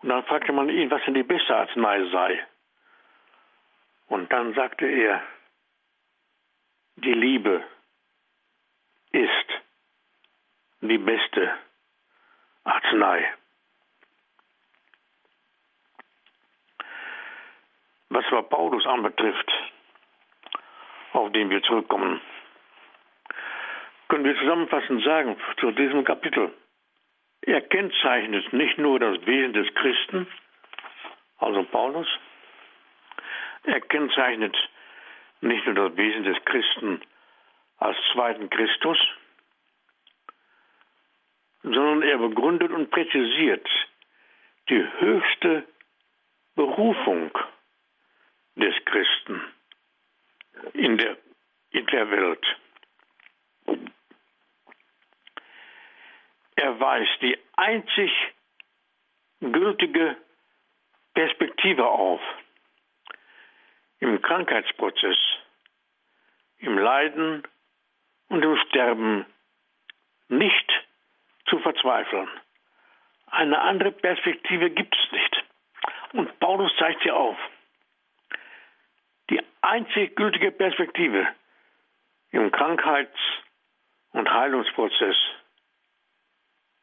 [0.04, 2.48] Und dann fragte man ihn, was denn die beste Arznei sei.
[4.08, 5.22] Und dann sagte er,
[6.96, 7.64] die Liebe
[9.12, 9.48] ist
[10.82, 11.54] die beste
[12.64, 13.34] Arznei.
[18.10, 19.52] Was aber Paulus anbetrifft,
[21.14, 22.22] auf den wir zurückkommen,
[24.08, 26.54] können wir zusammenfassend sagen zu diesem Kapitel.
[27.42, 30.28] Er kennzeichnet nicht nur das Wesen des Christen,
[31.38, 32.08] also Paulus,
[33.68, 34.56] er kennzeichnet
[35.42, 37.02] nicht nur das Wesen des Christen
[37.78, 38.98] als zweiten Christus,
[41.64, 43.68] sondern er begründet und präzisiert
[44.70, 45.68] die höchste
[46.56, 47.32] Berufung
[48.56, 49.42] des Christen
[50.74, 51.18] in der,
[51.72, 52.46] in der Welt.
[56.56, 58.12] Er weist die einzig
[59.40, 60.18] gültige
[61.14, 62.22] Perspektive auf
[64.00, 65.18] im Krankheitsprozess,
[66.58, 67.44] im Leiden
[68.30, 69.26] und im Sterben
[70.28, 70.86] nicht
[71.48, 72.30] zu verzweifeln.
[73.28, 75.44] Eine andere Perspektive gibt es nicht.
[76.14, 77.38] Und Paulus zeigt sie auf.
[79.30, 81.28] Die einzig gültige Perspektive
[82.32, 83.44] im Krankheits-
[84.12, 85.18] und Heilungsprozess,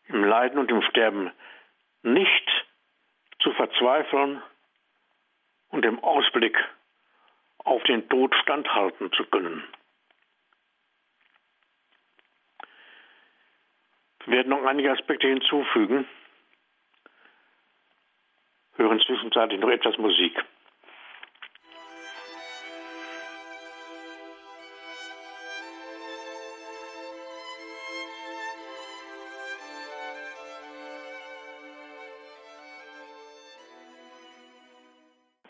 [0.08, 1.32] im Leiden und im Sterben
[2.02, 2.66] nicht
[3.40, 4.42] zu verzweifeln
[5.70, 6.56] und im Ausblick
[7.64, 9.64] auf den Tod standhalten zu können.
[14.26, 16.06] Wir werden noch einige Aspekte hinzufügen.
[18.76, 20.42] Hören zwischenzeitlich noch etwas Musik.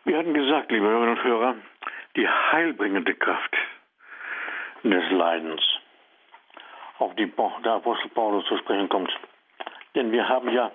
[0.05, 1.57] Wir hatten gesagt, liebe Hörerinnen und Hörer,
[2.17, 3.55] die heilbringende Kraft
[4.83, 5.63] des Leidens,
[6.99, 7.27] auf die
[7.65, 9.13] der Apostel Paulus zu sprechen kommt.
[9.95, 10.71] Denn wir haben ja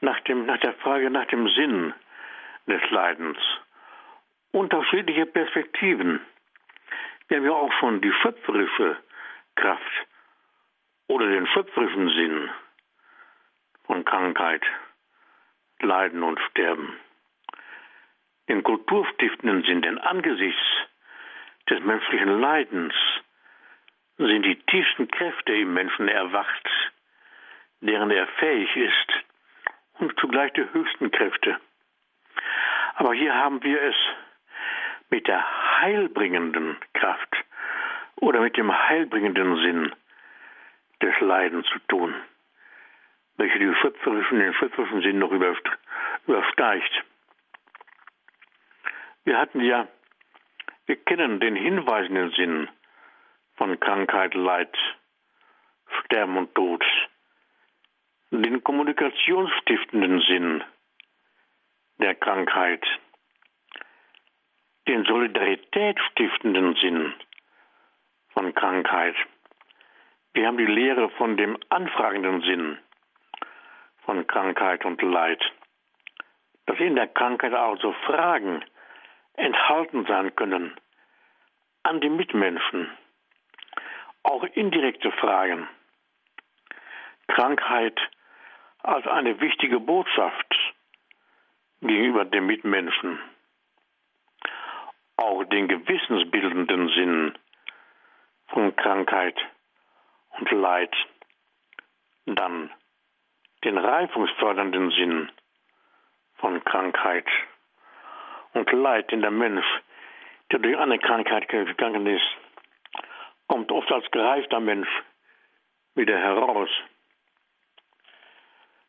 [0.00, 1.94] nach, dem, nach der Frage nach dem Sinn
[2.66, 3.38] des Leidens
[4.52, 6.20] unterschiedliche Perspektiven.
[7.28, 8.96] Wir haben ja auch schon die schöpferische
[9.56, 10.06] Kraft
[11.08, 12.50] oder den schöpferischen Sinn
[13.84, 14.62] von Krankheit,
[15.80, 16.98] Leiden und Sterben
[18.48, 20.62] den kulturstiftenden Sinn, denn angesichts
[21.70, 22.94] des menschlichen Leidens
[24.18, 26.68] sind die tiefsten Kräfte im Menschen erwacht,
[27.80, 29.12] deren er fähig ist,
[29.98, 31.58] und zugleich die höchsten Kräfte.
[32.96, 33.96] Aber hier haben wir es
[35.10, 35.44] mit der
[35.80, 37.36] heilbringenden Kraft
[38.16, 39.92] oder mit dem heilbringenden Sinn
[41.02, 42.14] des Leidens zu tun,
[43.36, 47.04] welche den schöpferischen Sinn noch übersteigt.
[49.24, 49.88] Wir hatten ja,
[50.84, 52.68] wir kennen den hinweisenden Sinn
[53.56, 54.76] von Krankheit, Leid,
[56.00, 56.84] Sterben und Tod,
[58.30, 60.64] den kommunikationsstiftenden Sinn
[61.98, 62.84] der Krankheit,
[64.88, 67.14] den solidaritätsstiftenden Sinn
[68.34, 69.16] von Krankheit.
[70.34, 72.78] Wir haben die Lehre von dem anfragenden Sinn
[74.04, 75.42] von Krankheit und Leid.
[76.66, 78.62] Dass in der Krankheit also Fragen
[79.34, 80.76] enthalten sein können
[81.82, 82.90] an die Mitmenschen.
[84.22, 85.68] Auch indirekte Fragen.
[87.28, 87.98] Krankheit
[88.82, 90.54] als eine wichtige Botschaft
[91.80, 93.18] gegenüber dem Mitmenschen.
[95.16, 97.38] Auch den gewissensbildenden Sinn
[98.48, 99.36] von Krankheit
[100.38, 100.94] und Leid.
[102.26, 102.70] Dann
[103.64, 105.30] den reifungsfördernden Sinn
[106.36, 107.26] von Krankheit
[108.54, 109.66] und Leid, den der Mensch,
[110.50, 112.26] der durch eine Krankheit gegangen ist,
[113.48, 114.88] kommt oft als gereifter Mensch
[115.94, 116.70] wieder heraus.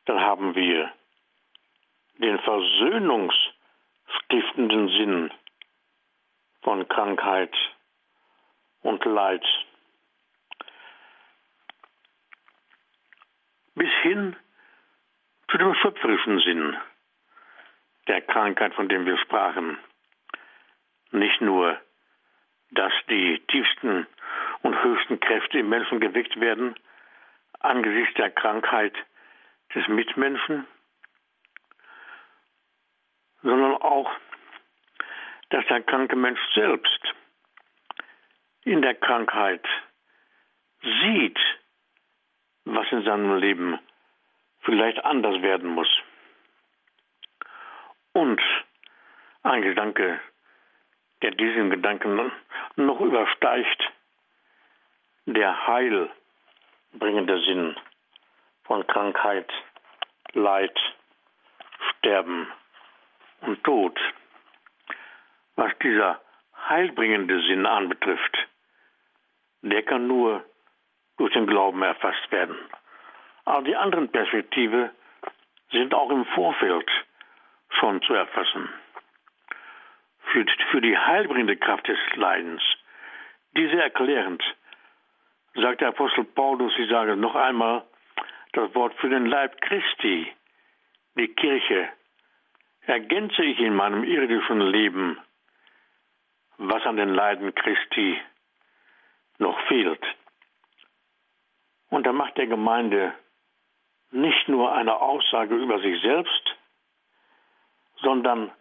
[0.05, 0.93] Dann haben wir
[2.20, 5.32] den versöhnungsstiftenden Sinn
[6.61, 7.53] von Krankheit
[8.82, 9.45] und Leid.
[13.76, 14.36] Bis hin
[15.49, 16.78] zu dem schöpferischen Sinn
[18.07, 19.77] der Krankheit, von dem wir sprachen.
[21.11, 21.79] Nicht nur,
[22.71, 24.07] dass die tiefsten
[24.61, 26.75] und höchsten Kräfte im Menschen geweckt werden
[27.65, 28.93] angesichts der Krankheit
[29.73, 30.67] des Mitmenschen,
[33.41, 34.11] sondern auch,
[35.49, 37.01] dass der kranke Mensch selbst
[38.63, 39.65] in der Krankheit
[40.81, 41.39] sieht,
[42.65, 43.79] was in seinem Leben
[44.61, 45.89] vielleicht anders werden muss.
[48.16, 48.41] Und
[49.43, 50.22] ein Gedanke,
[51.22, 52.32] der diesen Gedanken
[52.78, 53.91] noch übersteigt,
[55.26, 57.76] der heilbringende Sinn
[58.63, 59.51] von Krankheit,
[60.32, 60.80] Leid,
[61.89, 62.47] Sterben
[63.41, 63.99] und Tod.
[65.57, 66.22] Was dieser
[66.70, 68.47] heilbringende Sinn anbetrifft,
[69.61, 70.41] der kann nur
[71.18, 72.55] durch den Glauben erfasst werden.
[73.43, 74.91] Aber die anderen Perspektive
[75.72, 76.89] sind auch im Vorfeld
[77.70, 78.70] schon zu erfassen.
[80.32, 82.61] Für, für die heilbringende Kraft des Leidens,
[83.55, 84.43] diese erklärend,
[85.55, 87.84] sagt der Apostel Paulus, ich sage noch einmal,
[88.53, 90.32] das Wort für den Leib Christi,
[91.16, 91.89] die Kirche,
[92.82, 95.20] ergänze ich in meinem irdischen Leben,
[96.57, 98.20] was an den Leiden Christi
[99.38, 100.03] noch fehlt.
[101.89, 103.13] Und da macht der Gemeinde
[104.11, 106.54] nicht nur eine Aussage über sich selbst,
[108.05, 108.51] sondern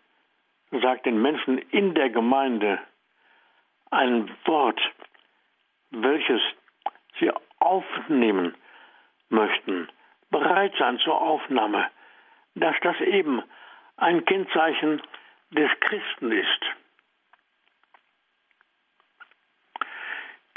[0.82, 2.80] sagt den Menschen in der Gemeinde
[3.90, 4.80] ein Wort,
[5.90, 6.40] welches
[7.20, 7.30] sie
[7.60, 8.56] aufnehmen
[9.28, 9.88] möchten,
[10.30, 11.88] bereit sein zur Aufnahme,
[12.56, 13.42] dass das eben
[13.96, 15.00] ein Kennzeichen
[15.50, 16.62] des Christen ist.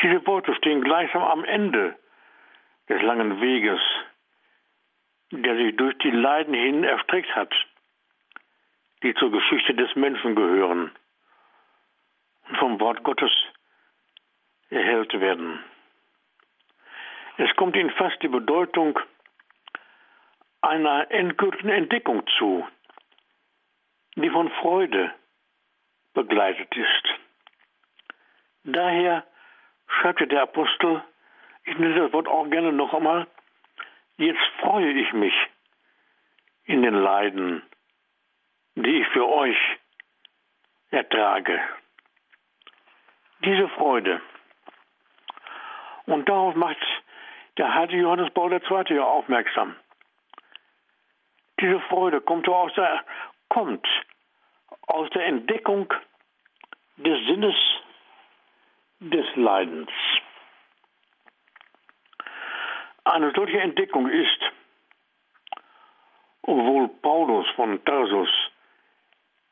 [0.01, 1.95] Diese Worte stehen gleichsam am Ende
[2.87, 3.81] des langen Weges,
[5.31, 7.53] der sich durch die Leiden hin erstreckt hat,
[9.03, 10.91] die zur Geschichte des Menschen gehören
[12.49, 13.31] und vom Wort Gottes
[14.69, 15.63] erhellt werden.
[17.37, 18.99] Es kommt ihnen fast die Bedeutung
[20.61, 22.67] einer endgültigen Entdeckung zu,
[24.15, 25.13] die von Freude
[26.13, 27.19] begleitet ist.
[28.63, 29.25] Daher
[29.87, 31.03] schreibt der Apostel,
[31.63, 33.27] ich nenne das Wort auch gerne noch einmal,
[34.17, 35.33] jetzt freue ich mich
[36.65, 37.61] in den Leiden,
[38.83, 39.57] die ich für euch
[40.91, 41.59] ertrage.
[43.43, 44.21] Diese Freude.
[46.05, 46.77] Und darauf macht
[47.57, 48.95] der heilige Johannes Paul II.
[48.95, 49.75] ja aufmerksam.
[51.59, 53.03] Diese Freude kommt aus der,
[53.49, 53.87] kommt
[54.83, 55.91] aus der Entdeckung
[56.97, 57.55] des Sinnes
[58.99, 59.89] des Leidens.
[63.05, 64.39] Eine solche Entdeckung ist,
[66.43, 68.29] obwohl Paulus von Tarsus,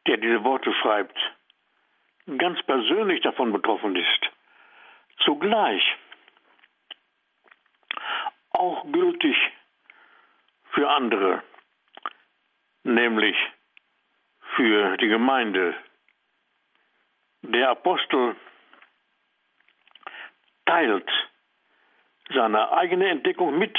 [0.07, 1.17] der diese Worte schreibt,
[2.37, 4.31] ganz persönlich davon betroffen ist,
[5.23, 5.83] zugleich
[8.51, 9.35] auch gültig
[10.71, 11.43] für andere,
[12.83, 13.35] nämlich
[14.55, 15.75] für die Gemeinde.
[17.41, 18.35] Der Apostel
[20.65, 21.09] teilt
[22.33, 23.77] seine eigene Entdeckung mit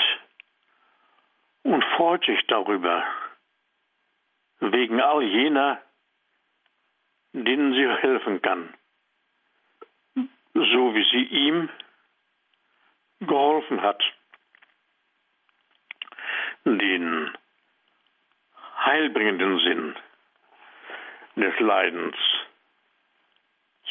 [1.63, 3.05] und freut sich darüber,
[4.61, 5.83] wegen all jener,
[7.45, 8.73] denen sie helfen kann,
[10.55, 11.69] so wie sie ihm
[13.21, 14.03] geholfen hat
[16.65, 17.31] den
[18.85, 19.97] heilbringenden Sinn
[21.37, 22.17] des Leidens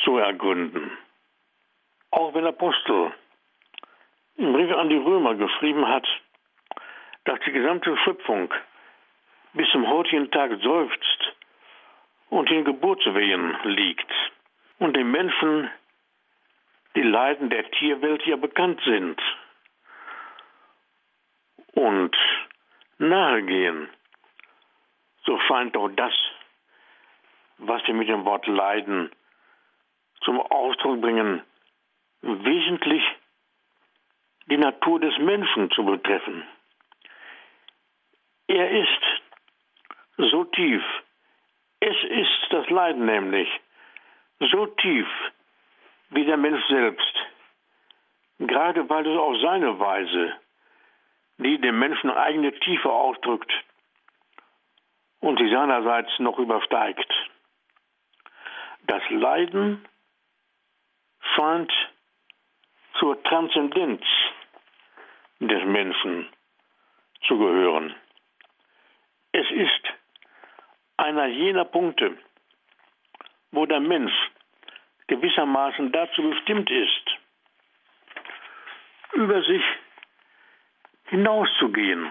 [0.03, 0.91] zu ergründen.
[2.11, 3.13] Auch wenn Apostel
[4.37, 6.07] im Brief an die Römer geschrieben hat,
[7.23, 8.53] dass die gesamte Schöpfung
[9.53, 11.34] bis zum heutigen Tag seufzt
[12.29, 14.11] und in Geburtswehen liegt
[14.79, 15.69] und den Menschen
[16.95, 19.21] die Leiden der Tierwelt ja bekannt sind.
[21.73, 22.15] Und
[22.97, 23.89] nahegehen,
[25.25, 26.13] so scheint doch das,
[27.57, 29.11] was wir mit dem Wort Leiden
[30.21, 31.41] zum Ausdruck bringen,
[32.21, 33.03] wesentlich
[34.47, 36.43] die Natur des Menschen zu betreffen.
[38.47, 40.83] Er ist so tief,
[41.79, 43.49] es ist das Leiden nämlich,
[44.39, 45.07] so tief
[46.09, 47.13] wie der Mensch selbst,
[48.39, 50.35] gerade weil es auf seine Weise
[51.37, 53.51] die dem Menschen eigene Tiefe ausdrückt
[55.19, 57.11] und sie seinerseits noch übersteigt.
[58.87, 59.85] Das Leiden
[61.35, 61.73] scheint
[62.99, 64.01] zur Transzendenz
[65.39, 66.29] des Menschen
[67.27, 67.93] zu gehören.
[69.31, 69.94] Es ist
[71.05, 72.17] einer jener Punkte,
[73.51, 74.13] wo der Mensch
[75.07, 77.05] gewissermaßen dazu bestimmt ist,
[79.13, 79.63] über sich
[81.05, 82.09] hinauszugehen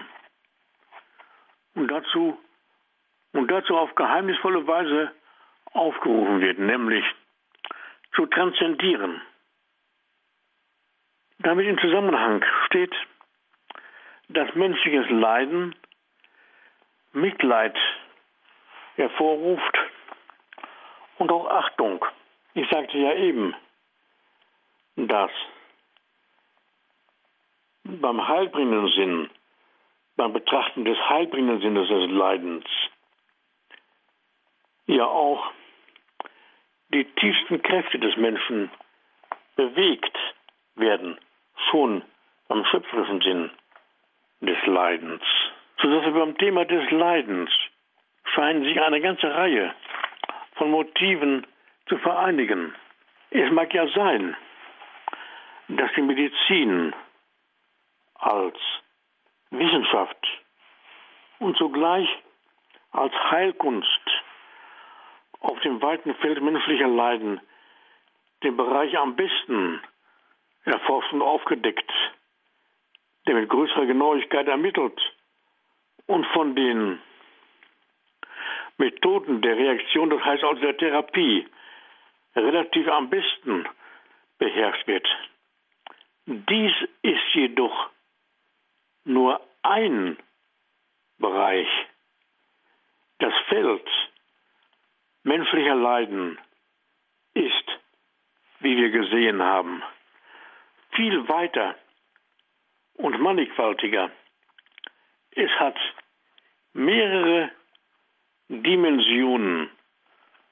[1.75, 2.39] und dazu,
[3.33, 5.11] und dazu auf geheimnisvolle Weise
[5.73, 7.03] aufgerufen wird, nämlich
[8.15, 9.21] zu transzendieren.
[11.39, 12.95] Damit in Zusammenhang steht,
[14.29, 15.75] dass menschliches Leiden
[17.11, 17.77] Mitleid
[18.95, 19.77] hervorruft
[21.17, 22.03] und auch Achtung.
[22.53, 23.55] Ich sagte ja eben,
[24.95, 25.31] dass
[27.83, 29.29] beim heilbringenden Sinn,
[30.15, 32.65] beim Betrachten des heilbringenden Sinnes des Leidens,
[34.87, 35.51] ja auch
[36.89, 38.71] die tiefsten Kräfte des Menschen
[39.55, 40.17] bewegt
[40.75, 41.19] werden,
[41.69, 42.03] schon
[42.47, 43.51] beim schöpferischen Sinn
[44.41, 45.23] des Leidens.
[45.81, 47.49] Sodass wir beim Thema des Leidens
[48.35, 49.73] scheinen sich eine ganze Reihe
[50.55, 51.47] von Motiven
[51.87, 52.75] zu vereinigen.
[53.29, 54.35] Es mag ja sein,
[55.69, 56.93] dass die Medizin
[58.15, 58.57] als
[59.51, 60.27] Wissenschaft
[61.39, 62.07] und zugleich
[62.91, 64.01] als Heilkunst
[65.39, 67.39] auf dem weiten Feld menschlicher Leiden
[68.43, 69.81] den Bereich am besten
[70.65, 71.91] erforscht und aufgedeckt,
[73.27, 74.99] der mit größerer Genauigkeit ermittelt
[76.07, 76.99] und von den
[78.77, 81.47] Methoden der Reaktion, das heißt also der Therapie,
[82.35, 83.67] relativ am besten
[84.37, 85.07] beherrscht wird.
[86.25, 87.89] Dies ist jedoch
[89.05, 90.17] nur ein
[91.17, 91.67] Bereich.
[93.19, 93.87] Das Feld
[95.23, 96.37] menschlicher Leiden
[97.33, 97.79] ist,
[98.59, 99.81] wie wir gesehen haben,
[100.91, 101.75] viel weiter
[102.95, 104.11] und mannigfaltiger.
[105.31, 105.77] Es hat
[106.73, 107.51] mehrere
[108.49, 109.69] Dimensionen,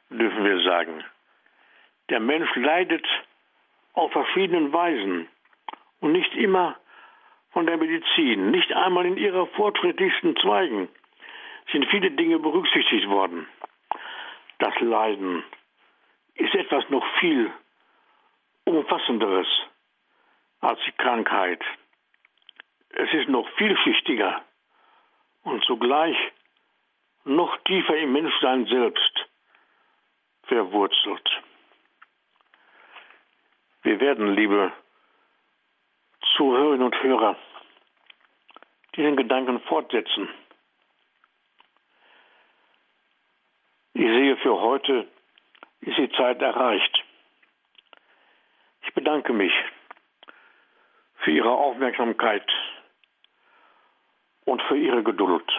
[0.09, 1.03] dürfen wir sagen.
[2.09, 3.05] Der Mensch leidet
[3.93, 5.27] auf verschiedenen Weisen
[5.99, 6.77] und nicht immer
[7.51, 8.51] von der Medizin.
[8.51, 10.89] Nicht einmal in ihrer fortschrittlichsten Zweigen
[11.71, 13.47] sind viele Dinge berücksichtigt worden.
[14.57, 15.43] Das Leiden
[16.35, 17.51] ist etwas noch viel
[18.65, 19.47] umfassenderes
[20.61, 21.61] als die Krankheit.
[22.89, 24.41] Es ist noch vielschichtiger
[25.43, 26.17] und zugleich
[27.25, 29.29] noch tiefer im Menschsein selbst
[30.43, 31.29] verwurzelt.
[33.83, 34.71] Wir werden, liebe
[36.35, 37.37] Zuhörerinnen und Hörer,
[38.95, 40.29] diesen Gedanken fortsetzen.
[43.93, 45.07] Ich sehe, für heute
[45.81, 47.03] ist die Zeit erreicht.
[48.83, 49.53] Ich bedanke mich
[51.17, 52.49] für Ihre Aufmerksamkeit
[54.45, 55.49] und für Ihre Geduld.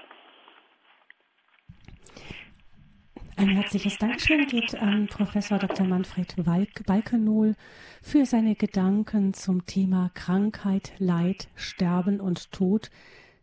[3.37, 5.87] Ein herzliches Dankeschön geht an Professor Dr.
[5.87, 6.37] Manfred
[6.87, 7.57] Balkenohl
[8.01, 12.91] für seine Gedanken zum Thema Krankheit, Leid, Sterben und Tod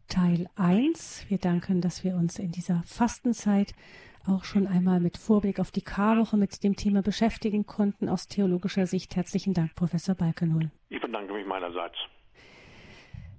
[0.08, 1.26] Teil 1.
[1.28, 3.74] Wir danken, dass wir uns in dieser Fastenzeit
[4.26, 8.88] auch schon einmal mit Vorblick auf die Karwoche mit dem Thema beschäftigen konnten aus theologischer
[8.88, 9.16] Sicht.
[9.18, 10.72] Herzlichen Dank, Professor Balkenohl.
[10.90, 11.98] Ich bedanke mich meinerseits.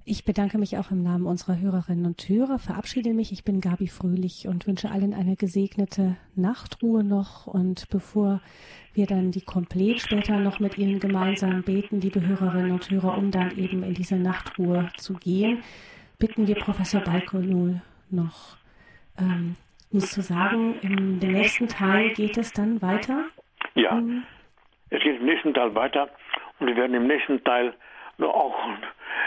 [0.05, 3.31] Ich bedanke mich auch im Namen unserer Hörerinnen und Hörer, verabschiede mich.
[3.31, 7.47] Ich bin Gabi Fröhlich und wünsche allen eine gesegnete Nachtruhe noch.
[7.47, 8.41] Und bevor
[8.95, 13.31] wir dann die Komplett später noch mit Ihnen gemeinsam beten, liebe Hörerinnen und Hörer, um
[13.31, 15.63] dann eben in diese Nachtruhe zu gehen,
[16.19, 17.81] bitten wir Professor Balkonul
[18.11, 18.57] noch
[19.19, 19.55] ähm,
[19.93, 20.81] uns zu sagen,
[21.21, 23.27] dem nächsten Teil geht es dann weiter?
[23.77, 24.25] Ja, um,
[24.91, 26.09] es geht im nächsten Teil weiter
[26.59, 27.73] und wir werden im nächsten Teil
[28.19, 28.55] auch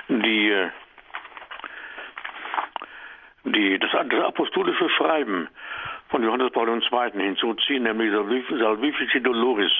[0.07, 0.69] die,
[3.43, 5.47] die, das, das apostolische Schreiben
[6.09, 7.11] von Johannes Paul II.
[7.21, 9.71] hinzuziehen, nämlich Salvifici Doloris,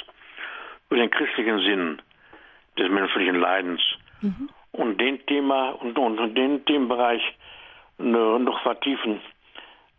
[0.89, 2.01] über den christlichen Sinn
[2.77, 3.81] des menschlichen Leidens.
[4.21, 4.49] Mhm.
[4.71, 7.21] Und den Thema und, und den Themenbereich
[7.97, 9.21] noch vertiefen,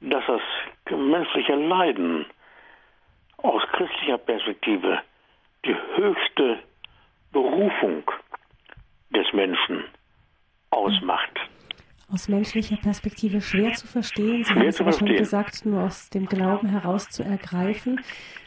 [0.01, 0.43] dass das
[0.91, 2.27] menschliche Leiden
[3.39, 5.01] aus christlicher Perspektive
[5.65, 6.59] die höchste
[7.33, 8.05] Berufung
[9.11, 9.85] des Menschen
[10.71, 11.31] ausmacht.
[12.13, 14.45] Aus menschlicher Perspektive schwer zu verstehen.
[14.45, 18.01] Sie haben es aber schon gesagt, nur aus dem Glauben heraus zu ergreifen.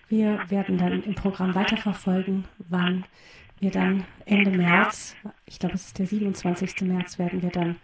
[0.08, 3.06] Wir werden dann im Programm weiterverfolgen, wann
[3.60, 5.16] wir dann Ende März,
[5.46, 6.82] ich glaube es ist der 27.
[6.82, 7.76] März, werden wir dann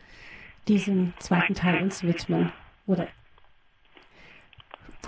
[0.67, 2.51] diesem zweiten Teil uns widmen.
[2.87, 3.07] Oder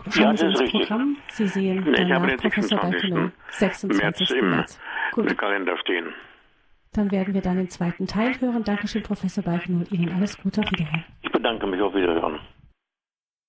[0.10, 1.18] schauen ja, Sie ins Programm.
[1.30, 4.30] Sie sehen nee, danach Professor Balkenow, 26.
[4.30, 4.80] März, März.
[5.16, 6.14] Im Kalender stehen.
[6.98, 8.64] Dann werden wir dann den zweiten Teil hören.
[8.64, 9.86] Dankeschön, Professor Balkenohl.
[9.92, 10.62] Ihnen alles Gute.
[10.62, 11.06] Auf Wiederhören.
[11.22, 11.80] Ich bedanke mich.
[11.80, 12.40] Auf Wiederhören.